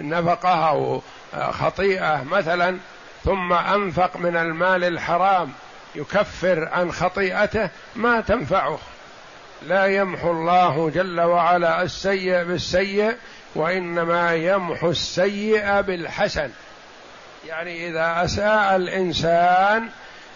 نفقه 0.00 0.68
أو 0.68 1.02
خطيئة 1.34 2.22
مثلا 2.22 2.78
ثم 3.24 3.52
أنفق 3.52 4.16
من 4.16 4.36
المال 4.36 4.84
الحرام 4.84 5.52
يكفر 5.94 6.68
عن 6.72 6.92
خطيئته 6.92 7.70
ما 7.94 8.20
تنفعه. 8.20 8.78
لا 9.66 9.86
يمحو 9.86 10.30
الله 10.30 10.90
جل 10.90 11.20
وعلا 11.20 11.82
السيء 11.82 12.44
بالسيء 12.44 13.16
وإنما 13.54 14.34
يمحو 14.34 14.90
السيء 14.90 15.80
بالحسن. 15.80 16.50
يعني 17.48 17.88
إذا 17.88 18.24
أساء 18.24 18.76
الإنسان 18.76 19.88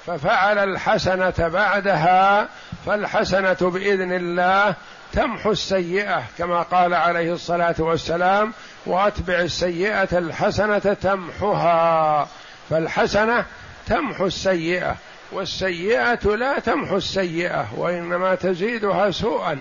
ففعل 0.08 0.58
الحسنة 0.58 1.34
بعدها 1.38 2.48
فالحسنة 2.86 3.56
بإذن 3.60 4.12
الله 4.12 4.74
تمحو 5.12 5.50
السيئة 5.50 6.24
كما 6.38 6.62
قال 6.62 6.94
عليه 6.94 7.32
الصلاة 7.32 7.74
والسلام 7.78 8.52
وأتبع 8.86 9.40
السيئة 9.40 10.18
الحسنة 10.18 10.78
تمحها 10.78 12.28
فالحسنة 12.70 13.46
تمحو 13.86 14.26
السيئة 14.26 14.96
والسيئة 15.32 16.36
لا 16.36 16.58
تمحو 16.58 16.96
السيئة 16.96 17.68
وإنما 17.76 18.34
تزيدها 18.34 19.10
سوءا. 19.10 19.58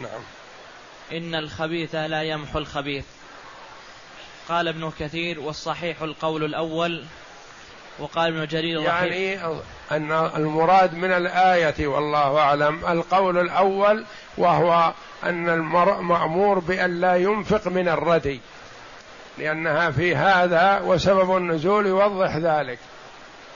نعم. 0.00 0.20
إن 1.12 1.34
الخبيث 1.34 1.94
لا 1.94 2.22
يمحو 2.22 2.58
الخبيث. 2.58 3.04
قال 4.48 4.68
ابن 4.68 4.92
كثير 4.98 5.40
والصحيح 5.40 6.02
القول 6.02 6.44
الأول 6.44 7.04
وقال 7.98 8.36
ابن 8.36 8.46
جرير 8.46 8.80
يعني 8.80 9.44
أن 9.92 10.12
المراد 10.36 10.94
من 10.94 11.12
الآية 11.12 11.86
والله 11.86 12.38
أعلم 12.38 12.86
القول 12.86 13.38
الأول 13.38 14.04
وهو 14.38 14.92
أن 15.24 15.48
المرء 15.48 16.00
مأمور 16.00 16.58
بأن 16.58 17.00
لا 17.00 17.16
ينفق 17.16 17.68
من 17.68 17.88
الردي 17.88 18.40
لأنها 19.38 19.90
في 19.90 20.16
هذا 20.16 20.80
وسبب 20.80 21.36
النزول 21.36 21.86
يوضح 21.86 22.36
ذلك. 22.36 22.78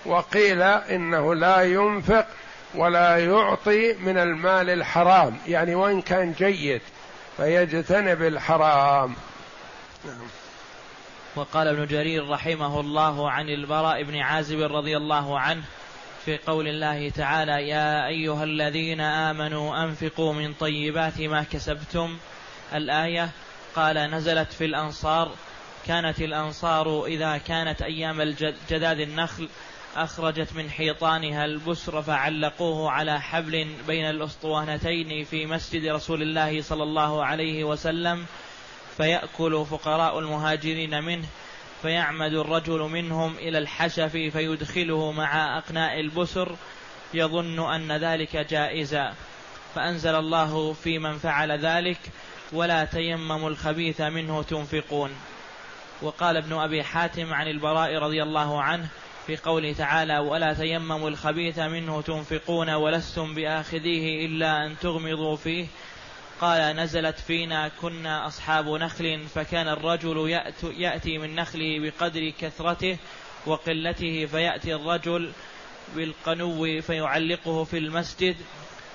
وقيل 0.07 0.62
إنه 0.62 1.35
لا 1.35 1.62
ينفق 1.62 2.27
ولا 2.75 3.18
يعطي 3.18 3.94
من 3.94 4.18
المال 4.18 4.70
الحرام 4.70 5.37
يعني 5.47 5.75
وإن 5.75 6.03
كان 6.03 6.33
جيد 6.33 6.83
فيجتنب 7.37 8.23
الحرام. 8.23 9.14
نعم. 10.05 10.29
وقال 11.37 11.68
ابن 11.68 11.87
جرير 11.87 12.29
رحمه 12.29 12.81
الله 12.81 13.31
عن 13.31 13.49
البراء 13.49 14.03
بن 14.03 14.16
عازب 14.16 14.61
رضي 14.61 14.97
الله 14.97 15.38
عنه 15.38 15.62
في 16.25 16.38
قول 16.38 16.68
الله 16.68 17.11
تعالى 17.11 17.68
يا 17.68 18.07
أيها 18.07 18.44
الذين 18.44 19.01
آمنوا 19.01 19.85
أنفقوا 19.85 20.33
من 20.33 20.53
طيبات 20.53 21.20
ما 21.20 21.42
كسبتم 21.42 22.18
الآية 22.75 23.31
قال 23.77 23.97
نزلت 23.97 24.53
في 24.53 24.64
الأنصار 24.64 25.33
كانت 25.87 26.20
الأنصار 26.20 27.07
إذا 27.07 27.38
كانت 27.38 27.83
أيام 27.83 28.23
جداد 28.70 29.01
النخل 29.01 29.49
أخرجت 29.97 30.53
من 30.53 30.70
حيطانها 30.70 31.44
البسر 31.44 32.03
فعلقوه 32.03 32.90
على 32.90 33.20
حبل 33.20 33.68
بين 33.87 34.11
الأسطوانتين 34.11 35.25
في 35.25 35.47
مسجد 35.47 35.87
رسول 35.87 36.23
الله 36.23 36.62
صلى 36.62 36.83
الله 36.83 37.25
عليه 37.25 37.64
وسلم 37.64 38.27
فيأكل 38.97 39.67
فقراء 39.71 40.19
المهاجرين 40.19 41.05
منه 41.05 41.27
فيعمد 41.83 42.35
الرجل 42.35 42.79
منهم 42.79 43.37
إلى 43.37 43.59
الحشف 43.59 44.13
فيدخله 44.13 45.13
مع 45.13 45.59
أقناء 45.59 46.01
البسر 46.01 46.57
يظن 47.15 47.73
أن 47.75 47.93
ذلك 47.93 48.37
جائزا. 48.37 49.15
فأنزل 49.75 50.15
الله 50.15 50.73
في 50.73 50.99
من 50.99 51.19
فعل 51.19 51.53
ذلك 51.53 51.99
ولا 52.53 52.85
تيمموا 52.85 53.51
الخبيث 53.51 54.01
منه 54.01 54.43
تنفقون. 54.43 55.11
وقال 56.03 56.37
ابن 56.37 56.53
أبي 56.53 56.83
حاتم 56.83 57.35
عن 57.35 57.49
البراء 57.49 57.95
رضي 57.95 58.23
الله 58.23 58.63
عنه 58.63 58.89
في 59.27 59.37
قوله 59.37 59.73
تعالى 59.73 60.19
ولا 60.19 60.53
تيمموا 60.53 61.09
الخبيث 61.09 61.59
منه 61.59 62.03
تنفقون 62.03 62.71
ولستم 62.71 63.35
بآخذيه 63.35 64.27
إلا 64.27 64.67
أن 64.67 64.79
تغمضوا 64.79 65.37
فيه 65.37 65.67
قال 66.40 66.77
نزلت 66.77 67.18
فينا 67.18 67.68
كنا 67.68 68.27
أصحاب 68.27 68.68
نخل 68.68 69.27
فكان 69.35 69.68
الرجل 69.68 70.40
يأتي 70.62 71.18
من 71.18 71.35
نخله 71.35 71.79
بقدر 71.81 72.33
كثرته 72.40 72.99
وقلته 73.47 74.27
فيأتي 74.27 74.75
الرجل 74.75 75.33
بالقنو 75.94 76.81
فيعلقه 76.81 77.64
في 77.64 77.79
المسجد 77.79 78.37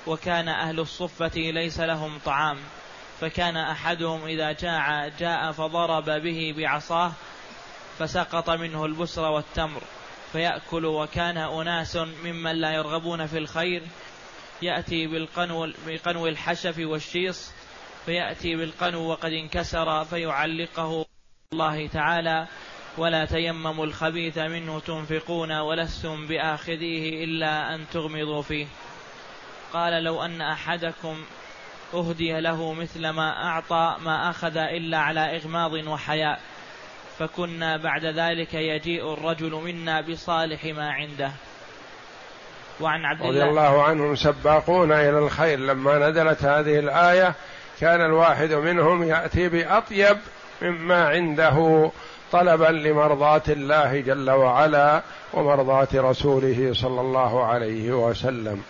وكان 0.08 0.48
أهل 0.48 0.80
الصفة 0.80 1.32
ليس 1.36 1.80
لهم 1.80 2.20
طعام 2.26 2.58
فكان 3.22 3.58
أحدهم 3.58 4.26
إذا 4.26 4.52
جاع 4.52 5.08
جاء 5.08 5.52
فضرب 5.52 6.06
به 6.06 6.54
بعصاه 6.58 7.12
فسقط 8.00 8.50
منه 8.50 8.86
البسر 8.86 9.24
والتمر 9.24 9.82
فيأكل 10.32 10.86
وكان 10.86 11.38
أناس 11.38 11.96
ممن 11.96 12.52
لا 12.56 12.72
يرغبون 12.72 13.26
في 13.26 13.38
الخير 13.38 13.84
يأتي 14.62 15.08
بالقنو, 15.08 15.72
بقنو 15.88 16.28
الحشف 16.28 16.76
والشيص 16.80 17.52
فيأتي 18.06 18.56
بالقنو 18.56 19.10
وقد 19.10 19.32
انكسر 19.32 20.06
فيعلقه 20.06 21.06
الله 21.54 21.88
تعالى 21.88 22.48
ولا 22.98 23.26
تيمموا 23.26 23.86
الخبيث 23.86 24.38
منه 24.38 24.80
تنفقون 24.80 25.52
ولستم 25.52 26.28
بآخذيه 26.28 27.24
إلا 27.24 27.76
أن 27.76 27.86
تغمضوا 27.94 28.42
فيه. 28.42 28.68
قال 29.74 30.04
لو 30.04 30.22
أن 30.26 30.42
أحدكم 30.42 31.26
أهدي 31.94 32.40
له 32.40 32.74
مثل 32.74 33.10
ما 33.10 33.46
أعطى 33.46 33.96
ما 34.00 34.30
أخذ 34.30 34.58
إلا 34.58 34.98
على 34.98 35.36
إغماض 35.36 35.74
وحياء 35.74 36.40
فكنا 37.20 37.78
بعد 37.78 38.06
ذلك 38.06 38.54
يجيء 38.54 39.14
الرجل 39.14 39.52
منا 39.52 40.02
بصالح 40.02 40.66
ما 40.66 40.92
عنده. 40.92 41.32
وعن 42.82 43.06
عبد 43.06 43.22
الله 43.22 43.42
رضي 43.42 43.50
الله. 43.50 43.84
عنهم 43.84 44.16
سباقون 44.16 44.92
إلى 44.92 45.20
الخير. 45.20 45.60
لما 45.60 46.10
نزلت 46.10 46.44
هذه 46.44 46.80
الآية 46.80 47.34
كان 47.80 48.02
الواحد 48.02 48.54
منهم 48.54 49.04
يأتي 49.04 49.50
بأطيب 49.50 50.18
مما 50.62 51.08
عنده 51.08 51.92
طلبا 52.32 52.66
لمرضاة 52.66 53.42
الله 53.48 54.00
جل 54.00 54.30
وعلا 54.30 55.02
ومرضاة 55.34 55.88
رسوله 55.96 56.72
صلى 56.74 57.02
الله 57.02 57.46
عليه 57.46 57.92
وسلم. 57.92 58.64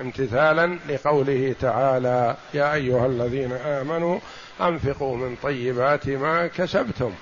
امتثالا 0.00 0.78
لقوله 0.88 1.54
تعالى 1.60 2.36
يا 2.54 2.74
أيها 2.74 3.06
الذين 3.06 3.52
آمنوا 3.52 4.18
أنفقوا 4.60 5.16
من 5.16 5.36
طيبات 5.42 6.08
ما 6.08 6.46
كسبتم 6.46 7.12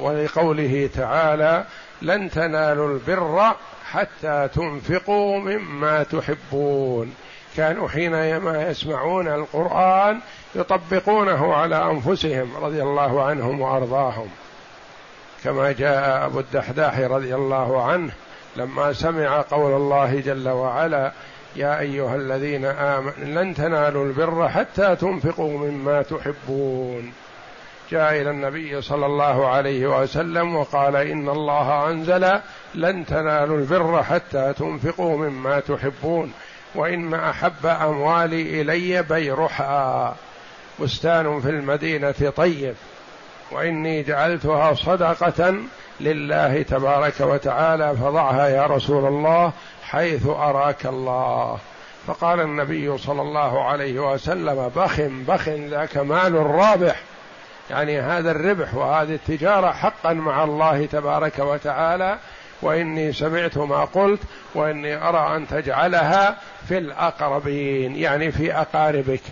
ولقوله 0.00 0.90
تعالى 0.94 1.64
لن 2.02 2.30
تنالوا 2.30 2.94
البر 2.94 3.54
حتى 3.92 4.48
تنفقوا 4.54 5.38
مما 5.38 6.02
تحبون. 6.02 7.14
كانوا 7.56 7.88
حينما 7.88 8.70
يسمعون 8.70 9.28
القرآن 9.28 10.20
يطبقونه 10.54 11.54
على 11.54 11.90
أنفسهم 11.90 12.56
رضي 12.56 12.82
الله 12.82 13.22
عنهم 13.22 13.60
وأرضاهم. 13.60 14.28
كما 15.44 15.72
جاء 15.72 16.26
أبو 16.26 16.40
الدحداح 16.40 16.98
رضي 16.98 17.34
الله 17.34 17.82
عنه 17.82 18.12
لما 18.56 18.92
سمع 18.92 19.40
قول 19.40 19.72
الله 19.72 20.20
جل 20.20 20.48
وعلا 20.48 21.12
يا 21.56 21.80
أيها 21.80 22.16
الذين 22.16 22.64
آمنوا 22.64 23.42
لن 23.42 23.54
تنالوا 23.54 24.04
البر 24.04 24.48
حتى 24.48 24.96
تنفقوا 24.96 25.58
مما 25.58 26.02
تحبون. 26.02 27.12
جاء 27.90 28.20
إلى 28.20 28.30
النبي 28.30 28.82
صلى 28.82 29.06
الله 29.06 29.48
عليه 29.48 29.86
وسلم 29.86 30.56
وقال 30.56 30.96
إن 30.96 31.28
الله 31.28 31.90
أنزل 31.90 32.40
لن 32.74 33.06
تنالوا 33.06 33.58
البر 33.58 34.02
حتى 34.02 34.52
تنفقوا 34.58 35.18
مما 35.18 35.60
تحبون 35.60 36.32
وإن 36.74 37.14
أحب 37.14 37.66
أموالي 37.66 38.60
إلي 38.60 39.02
بيرحا. 39.02 40.14
بستان 40.80 41.40
في 41.40 41.50
المدينة 41.50 42.32
طيب 42.36 42.74
وإني 43.52 44.02
جعلتها 44.02 44.74
صدقة 44.74 45.54
لله 46.00 46.62
تبارك 46.62 47.20
وتعالى 47.20 47.96
فضعها 47.96 48.48
يا 48.48 48.66
رسول 48.66 49.06
الله 49.06 49.52
حيث 49.82 50.26
أراك 50.26 50.86
الله. 50.86 51.58
فقال 52.06 52.40
النبي 52.40 52.98
صلى 52.98 53.22
الله 53.22 53.64
عليه 53.64 54.12
وسلم 54.12 54.70
بخ 54.76 55.00
بخ 55.00 55.48
ذاك 55.48 55.96
مال 55.96 56.34
رابح. 56.34 57.02
يعني 57.70 58.00
هذا 58.00 58.30
الربح 58.30 58.74
وهذه 58.74 59.14
التجارة 59.14 59.72
حقا 59.72 60.12
مع 60.12 60.44
الله 60.44 60.86
تبارك 60.86 61.38
وتعالى 61.38 62.18
وإني 62.62 63.12
سمعت 63.12 63.58
ما 63.58 63.84
قلت 63.84 64.20
وإني 64.54 65.08
أرى 65.08 65.36
أن 65.36 65.48
تجعلها 65.48 66.36
في 66.68 66.78
الأقربين 66.78 67.96
يعني 67.96 68.32
في 68.32 68.54
أقاربك. 68.54 69.22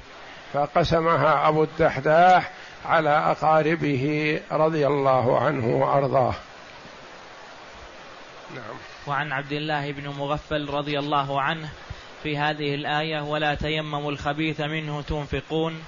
فقسمها 0.52 1.48
أبو 1.48 1.64
الدحداح 1.64 2.50
على 2.86 3.10
أقاربه 3.10 4.40
رضي 4.52 4.86
الله 4.86 5.38
عنه 5.38 5.66
وأرضاه. 5.66 6.34
نعم. 8.54 8.76
وعن 9.06 9.32
عبد 9.32 9.52
الله 9.52 9.92
بن 9.92 10.08
مغفل 10.08 10.68
رضي 10.70 10.98
الله 10.98 11.40
عنه 11.40 11.68
في 12.22 12.38
هذه 12.38 12.74
الآية 12.74 13.20
ولا 13.22 13.54
تيمموا 13.54 14.12
الخبيث 14.12 14.60
منه 14.60 15.02
تنفقون 15.02 15.82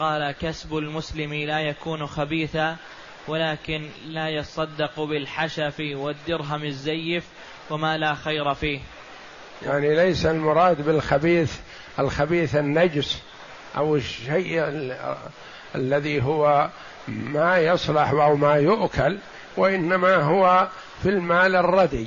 قال 0.00 0.32
كسب 0.32 0.76
المسلم 0.76 1.34
لا 1.34 1.60
يكون 1.60 2.06
خبيثا 2.06 2.76
ولكن 3.28 3.88
لا 4.06 4.28
يصدق 4.28 5.00
بالحشف 5.00 5.74
والدرهم 5.80 6.64
الزيف 6.64 7.24
وما 7.70 7.98
لا 7.98 8.14
خير 8.14 8.54
فيه. 8.54 8.80
يعني 9.62 9.94
ليس 9.94 10.26
المراد 10.26 10.86
بالخبيث 10.86 11.56
الخبيث 11.98 12.56
النجس 12.56 13.22
أو 13.76 13.96
الشيء 13.96 14.64
الذي 15.74 16.22
هو 16.22 16.68
ما 17.08 17.58
يصلح 17.58 18.10
أو 18.10 18.36
ما 18.36 18.54
يؤكل 18.54 19.18
وإنما 19.56 20.14
هو 20.14 20.68
في 21.02 21.08
المال 21.08 21.56
الردي. 21.56 22.06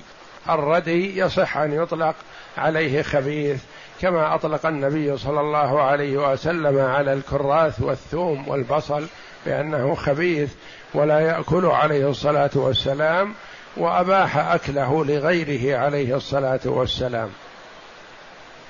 الردي 0.49 1.17
يصح 1.17 1.57
أن 1.57 1.73
يطلق 1.73 2.15
عليه 2.57 3.01
خبيث 3.01 3.63
كما 4.03 4.35
أطلق 4.35 4.65
النبي 4.65 5.17
صلى 5.17 5.41
الله 5.41 5.81
عليه 5.81 6.31
وسلم 6.31 6.79
على 6.79 7.13
الكراث 7.13 7.81
والثوم 7.81 8.47
والبصل 8.47 9.07
بأنه 9.45 9.95
خبيث 9.95 10.53
ولا 10.93 11.19
يأكل 11.19 11.65
عليه 11.65 12.09
الصلاة 12.09 12.49
والسلام 12.55 13.33
وأباح 13.77 14.37
أكله 14.37 15.05
لغيره 15.05 15.77
عليه 15.77 16.15
الصلاة 16.15 16.59
والسلام. 16.65 17.29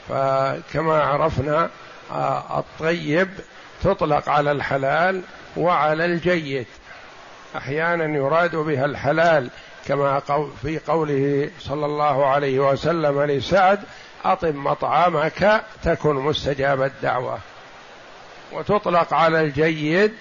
فكما 0.09 1.03
عرفنا 1.03 1.69
آه، 2.11 2.59
الطيب 2.59 3.29
تطلق 3.83 4.29
على 4.29 4.51
الحلال 4.51 5.21
وعلى 5.57 6.05
الجيد. 6.05 6.67
أحيانا 7.57 8.17
يراد 8.17 8.55
بها 8.55 8.85
الحلال 8.85 9.49
كما 9.87 10.19
في 10.61 10.79
قوله 10.87 11.49
صلى 11.59 11.85
الله 11.85 12.25
عليه 12.25 12.59
وسلم 12.59 13.21
لسعد 13.23 13.79
أطم 14.25 14.63
مطعمك 14.63 15.63
تكن 15.83 16.15
مستجاب 16.15 16.81
الدعوة. 16.81 17.39
وتطلق 18.53 19.13
على 19.13 19.41
الجيد 19.41 20.13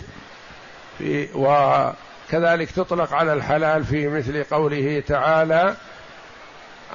في 0.99 1.29
وكذلك 1.35 2.71
تطلق 2.71 3.13
على 3.13 3.33
الحلال 3.33 3.85
في 3.85 4.09
مثل 4.09 4.45
قوله 4.45 5.03
تعالى 5.07 5.77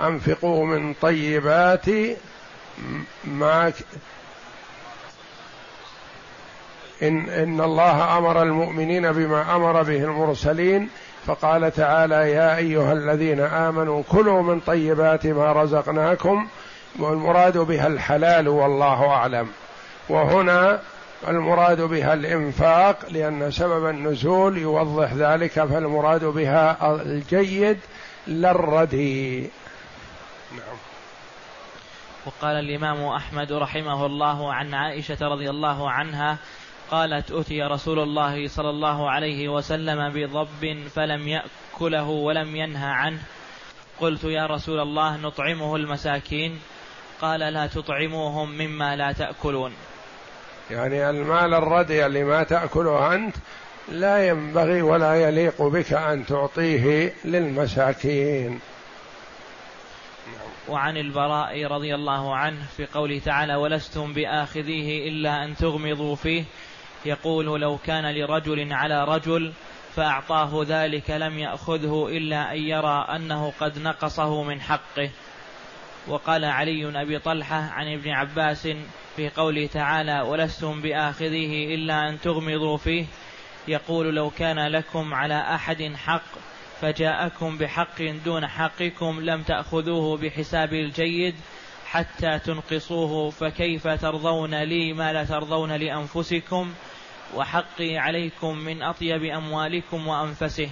أنفقوا 0.01 0.65
من 0.65 0.93
طيبات 0.93 1.85
ما 3.23 3.73
إن, 7.01 7.29
إن 7.29 7.61
الله 7.61 8.17
أمر 8.17 8.43
المؤمنين 8.43 9.11
بما 9.11 9.55
أمر 9.55 9.83
به 9.83 10.03
المرسلين. 10.03 10.89
فقال 11.27 11.71
تعالى 11.71 12.31
يا 12.31 12.57
أيها 12.57 12.93
الذين 12.93 13.39
آمنوا 13.39 14.03
كلوا 14.09 14.41
من 14.41 14.59
طيبات 14.59 15.27
ما 15.27 15.51
رزقناكم 15.51 16.47
والمراد 16.99 17.57
بها 17.57 17.87
الحلال 17.87 18.47
والله 18.47 19.07
أعلم. 19.09 19.49
وهنا 20.09 20.81
المراد 21.27 21.81
بها 21.81 22.13
الإنفاق 22.13 23.09
لأن 23.09 23.51
سبب 23.51 23.89
النزول 23.89 24.57
يوضح 24.57 25.13
ذلك 25.13 25.51
فالمراد 25.51 26.25
بها 26.25 26.95
الجيد 27.01 27.79
لا 28.27 28.51
الردي 28.51 29.41
نعم. 30.51 30.77
وقال 32.25 32.55
الإمام 32.55 33.05
أحمد 33.05 33.51
رحمه 33.51 34.05
الله 34.05 34.53
عن 34.53 34.73
عائشة 34.73 35.17
رضي 35.21 35.49
الله 35.49 35.91
عنها 35.91 36.37
قالت 36.91 37.31
أتي 37.31 37.61
رسول 37.61 37.99
الله 37.99 38.47
صلى 38.47 38.69
الله 38.69 39.09
عليه 39.09 39.49
وسلم 39.49 40.09
بضب 40.09 40.87
فلم 40.95 41.27
يأكله 41.27 42.03
ولم 42.03 42.55
ينهى 42.55 42.89
عنه. 42.89 43.19
قلت 43.99 44.23
يا 44.23 44.45
رسول 44.45 44.79
الله 44.79 45.17
نطعمه 45.17 45.75
المساكين. 45.75 46.59
قال 47.21 47.39
لا 47.39 47.67
تطعموهم 47.67 48.49
مما 48.49 48.95
لا 48.95 49.11
تأكلون. 49.11 49.73
يعني 50.71 51.09
المال 51.09 51.53
الردي 51.53 52.05
اللي 52.05 52.23
ما 52.23 52.43
تأكله 52.43 53.15
أنت 53.15 53.35
لا 53.87 54.27
ينبغي 54.27 54.81
ولا 54.81 55.15
يليق 55.15 55.61
بك 55.61 55.93
أن 55.93 56.25
تعطيه 56.25 57.13
للمساكين. 57.25 58.59
وعن 60.67 60.97
البراء 60.97 61.65
رضي 61.65 61.95
الله 61.95 62.35
عنه 62.35 62.65
في 62.77 62.85
قوله 62.85 63.19
تعالى 63.19 63.55
ولستم 63.55 64.13
بآخذيه 64.13 65.09
إلا 65.09 65.43
أن 65.43 65.55
تغمضوا 65.55 66.15
فيه 66.15 66.43
يقول 67.05 67.61
لو 67.61 67.77
كان 67.85 68.15
لرجل 68.15 68.73
على 68.73 69.05
رجل 69.05 69.53
فأعطاه 69.95 70.65
ذلك 70.67 71.09
لم 71.09 71.39
يأخذه 71.39 72.07
إلا 72.11 72.51
أن 72.53 72.57
يرى 72.57 73.07
أنه 73.15 73.53
قد 73.59 73.79
نقصه 73.79 74.43
من 74.43 74.61
حقه 74.61 75.09
وقال 76.07 76.45
علي 76.45 77.01
أبي 77.01 77.19
طلحة 77.19 77.55
عن 77.55 77.93
ابن 77.93 78.09
عباس 78.09 78.67
في 79.15 79.29
قوله 79.29 79.67
تعالى 79.67 80.21
ولستم 80.21 80.81
بآخذه 80.81 81.75
إلا 81.75 82.09
أن 82.09 82.21
تغمضوا 82.21 82.77
فيه 82.77 83.05
يقول 83.67 84.15
لو 84.15 84.29
كان 84.29 84.67
لكم 84.67 85.13
على 85.13 85.55
أحد 85.55 85.93
حق 85.95 86.23
فجاءكم 86.81 87.57
بحق 87.57 88.01
دون 88.25 88.47
حقكم 88.47 89.19
لم 89.21 89.43
تأخذوه 89.43 90.17
بحساب 90.17 90.73
الجيد 90.73 91.35
حتى 91.85 92.39
تنقصوه 92.39 93.29
فكيف 93.29 93.87
ترضون 93.87 94.63
لي 94.63 94.93
ما 94.93 95.13
لا 95.13 95.23
ترضون 95.23 95.71
لأنفسكم؟ 95.71 96.73
وحقي 97.35 97.97
عليكم 97.97 98.57
من 98.57 98.81
أطيب 98.81 99.23
أموالكم 99.23 100.07
وأنفسه 100.07 100.69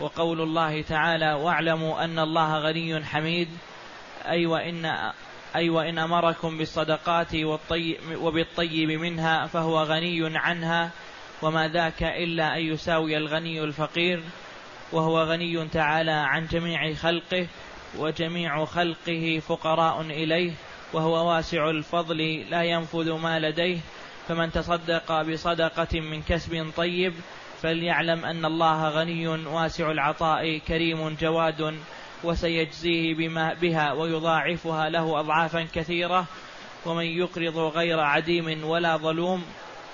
وقول 0.00 0.40
الله 0.40 0.82
تعالى 0.82 1.32
واعلموا 1.32 2.04
أن 2.04 2.18
الله 2.18 2.58
غني 2.58 3.04
حميد. 3.04 3.48
أي 4.28 4.46
وإن 4.46 5.12
أي 5.56 5.70
وإن 5.70 5.98
أمركم 5.98 6.58
بالصدقات 6.58 7.34
وبالطيب 8.20 8.90
منها 8.90 9.46
فهو 9.46 9.82
غني 9.82 10.38
عنها 10.38 10.90
وما 11.42 11.68
ذاك 11.68 12.02
إلا 12.02 12.56
أن 12.56 12.60
يساوي 12.60 13.16
الغني 13.16 13.64
الفقير 13.64 14.22
وهو 14.92 15.22
غني 15.22 15.68
تعالى 15.68 16.10
عن 16.10 16.46
جميع 16.46 16.94
خلقه 16.94 17.46
وجميع 17.98 18.64
خلقه 18.64 19.42
فقراء 19.48 20.00
إليه 20.00 20.52
وهو 20.92 21.28
واسع 21.28 21.70
الفضل 21.70 22.44
لا 22.50 22.62
ينفذ 22.62 23.12
ما 23.12 23.38
لديه 23.38 23.78
فمن 24.28 24.52
تصدق 24.52 25.22
بصدقة 25.22 26.00
من 26.00 26.22
كسب 26.22 26.70
طيب 26.76 27.14
فليعلم 27.64 28.24
أن 28.24 28.44
الله 28.44 28.88
غني 28.88 29.28
واسع 29.28 29.90
العطاء 29.90 30.58
كريم 30.58 31.16
جواد 31.20 31.74
وسيجزيه 32.24 33.14
بما 33.14 33.54
بها 33.54 33.92
ويضاعفها 33.92 34.88
له 34.88 35.20
أضعافا 35.20 35.66
كثيرة. 35.74 36.24
ومن 36.86 37.04
يقرض 37.04 37.58
غير 37.58 38.00
عديم 38.00 38.64
ولا 38.64 38.96
ظلوم 38.96 39.44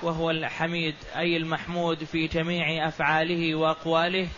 وهو 0.03 0.31
الحميد 0.31 0.95
أي 1.17 1.37
المحمود 1.37 2.05
في 2.05 2.27
جميع 2.27 2.89
أفعاله 2.89 3.55
وأقواله 3.55 4.29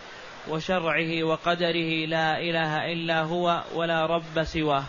وشرعه 0.48 1.22
وقدره. 1.22 2.06
لا 2.06 2.40
إله 2.40 2.92
إلا 2.92 3.22
هو 3.22 3.62
ولا 3.74 4.06
رب 4.06 4.44
سواه. 4.44 4.84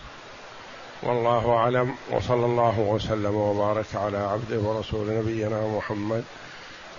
والله 1.02 1.52
أعلم 1.52 1.94
وصلى 2.10 2.46
الله 2.46 2.80
وسلم 2.80 3.34
وبارك 3.34 3.94
على 3.94 4.18
عبده 4.18 4.58
ورسول 4.58 5.06
نبينا 5.10 5.66
محمد 5.76 6.24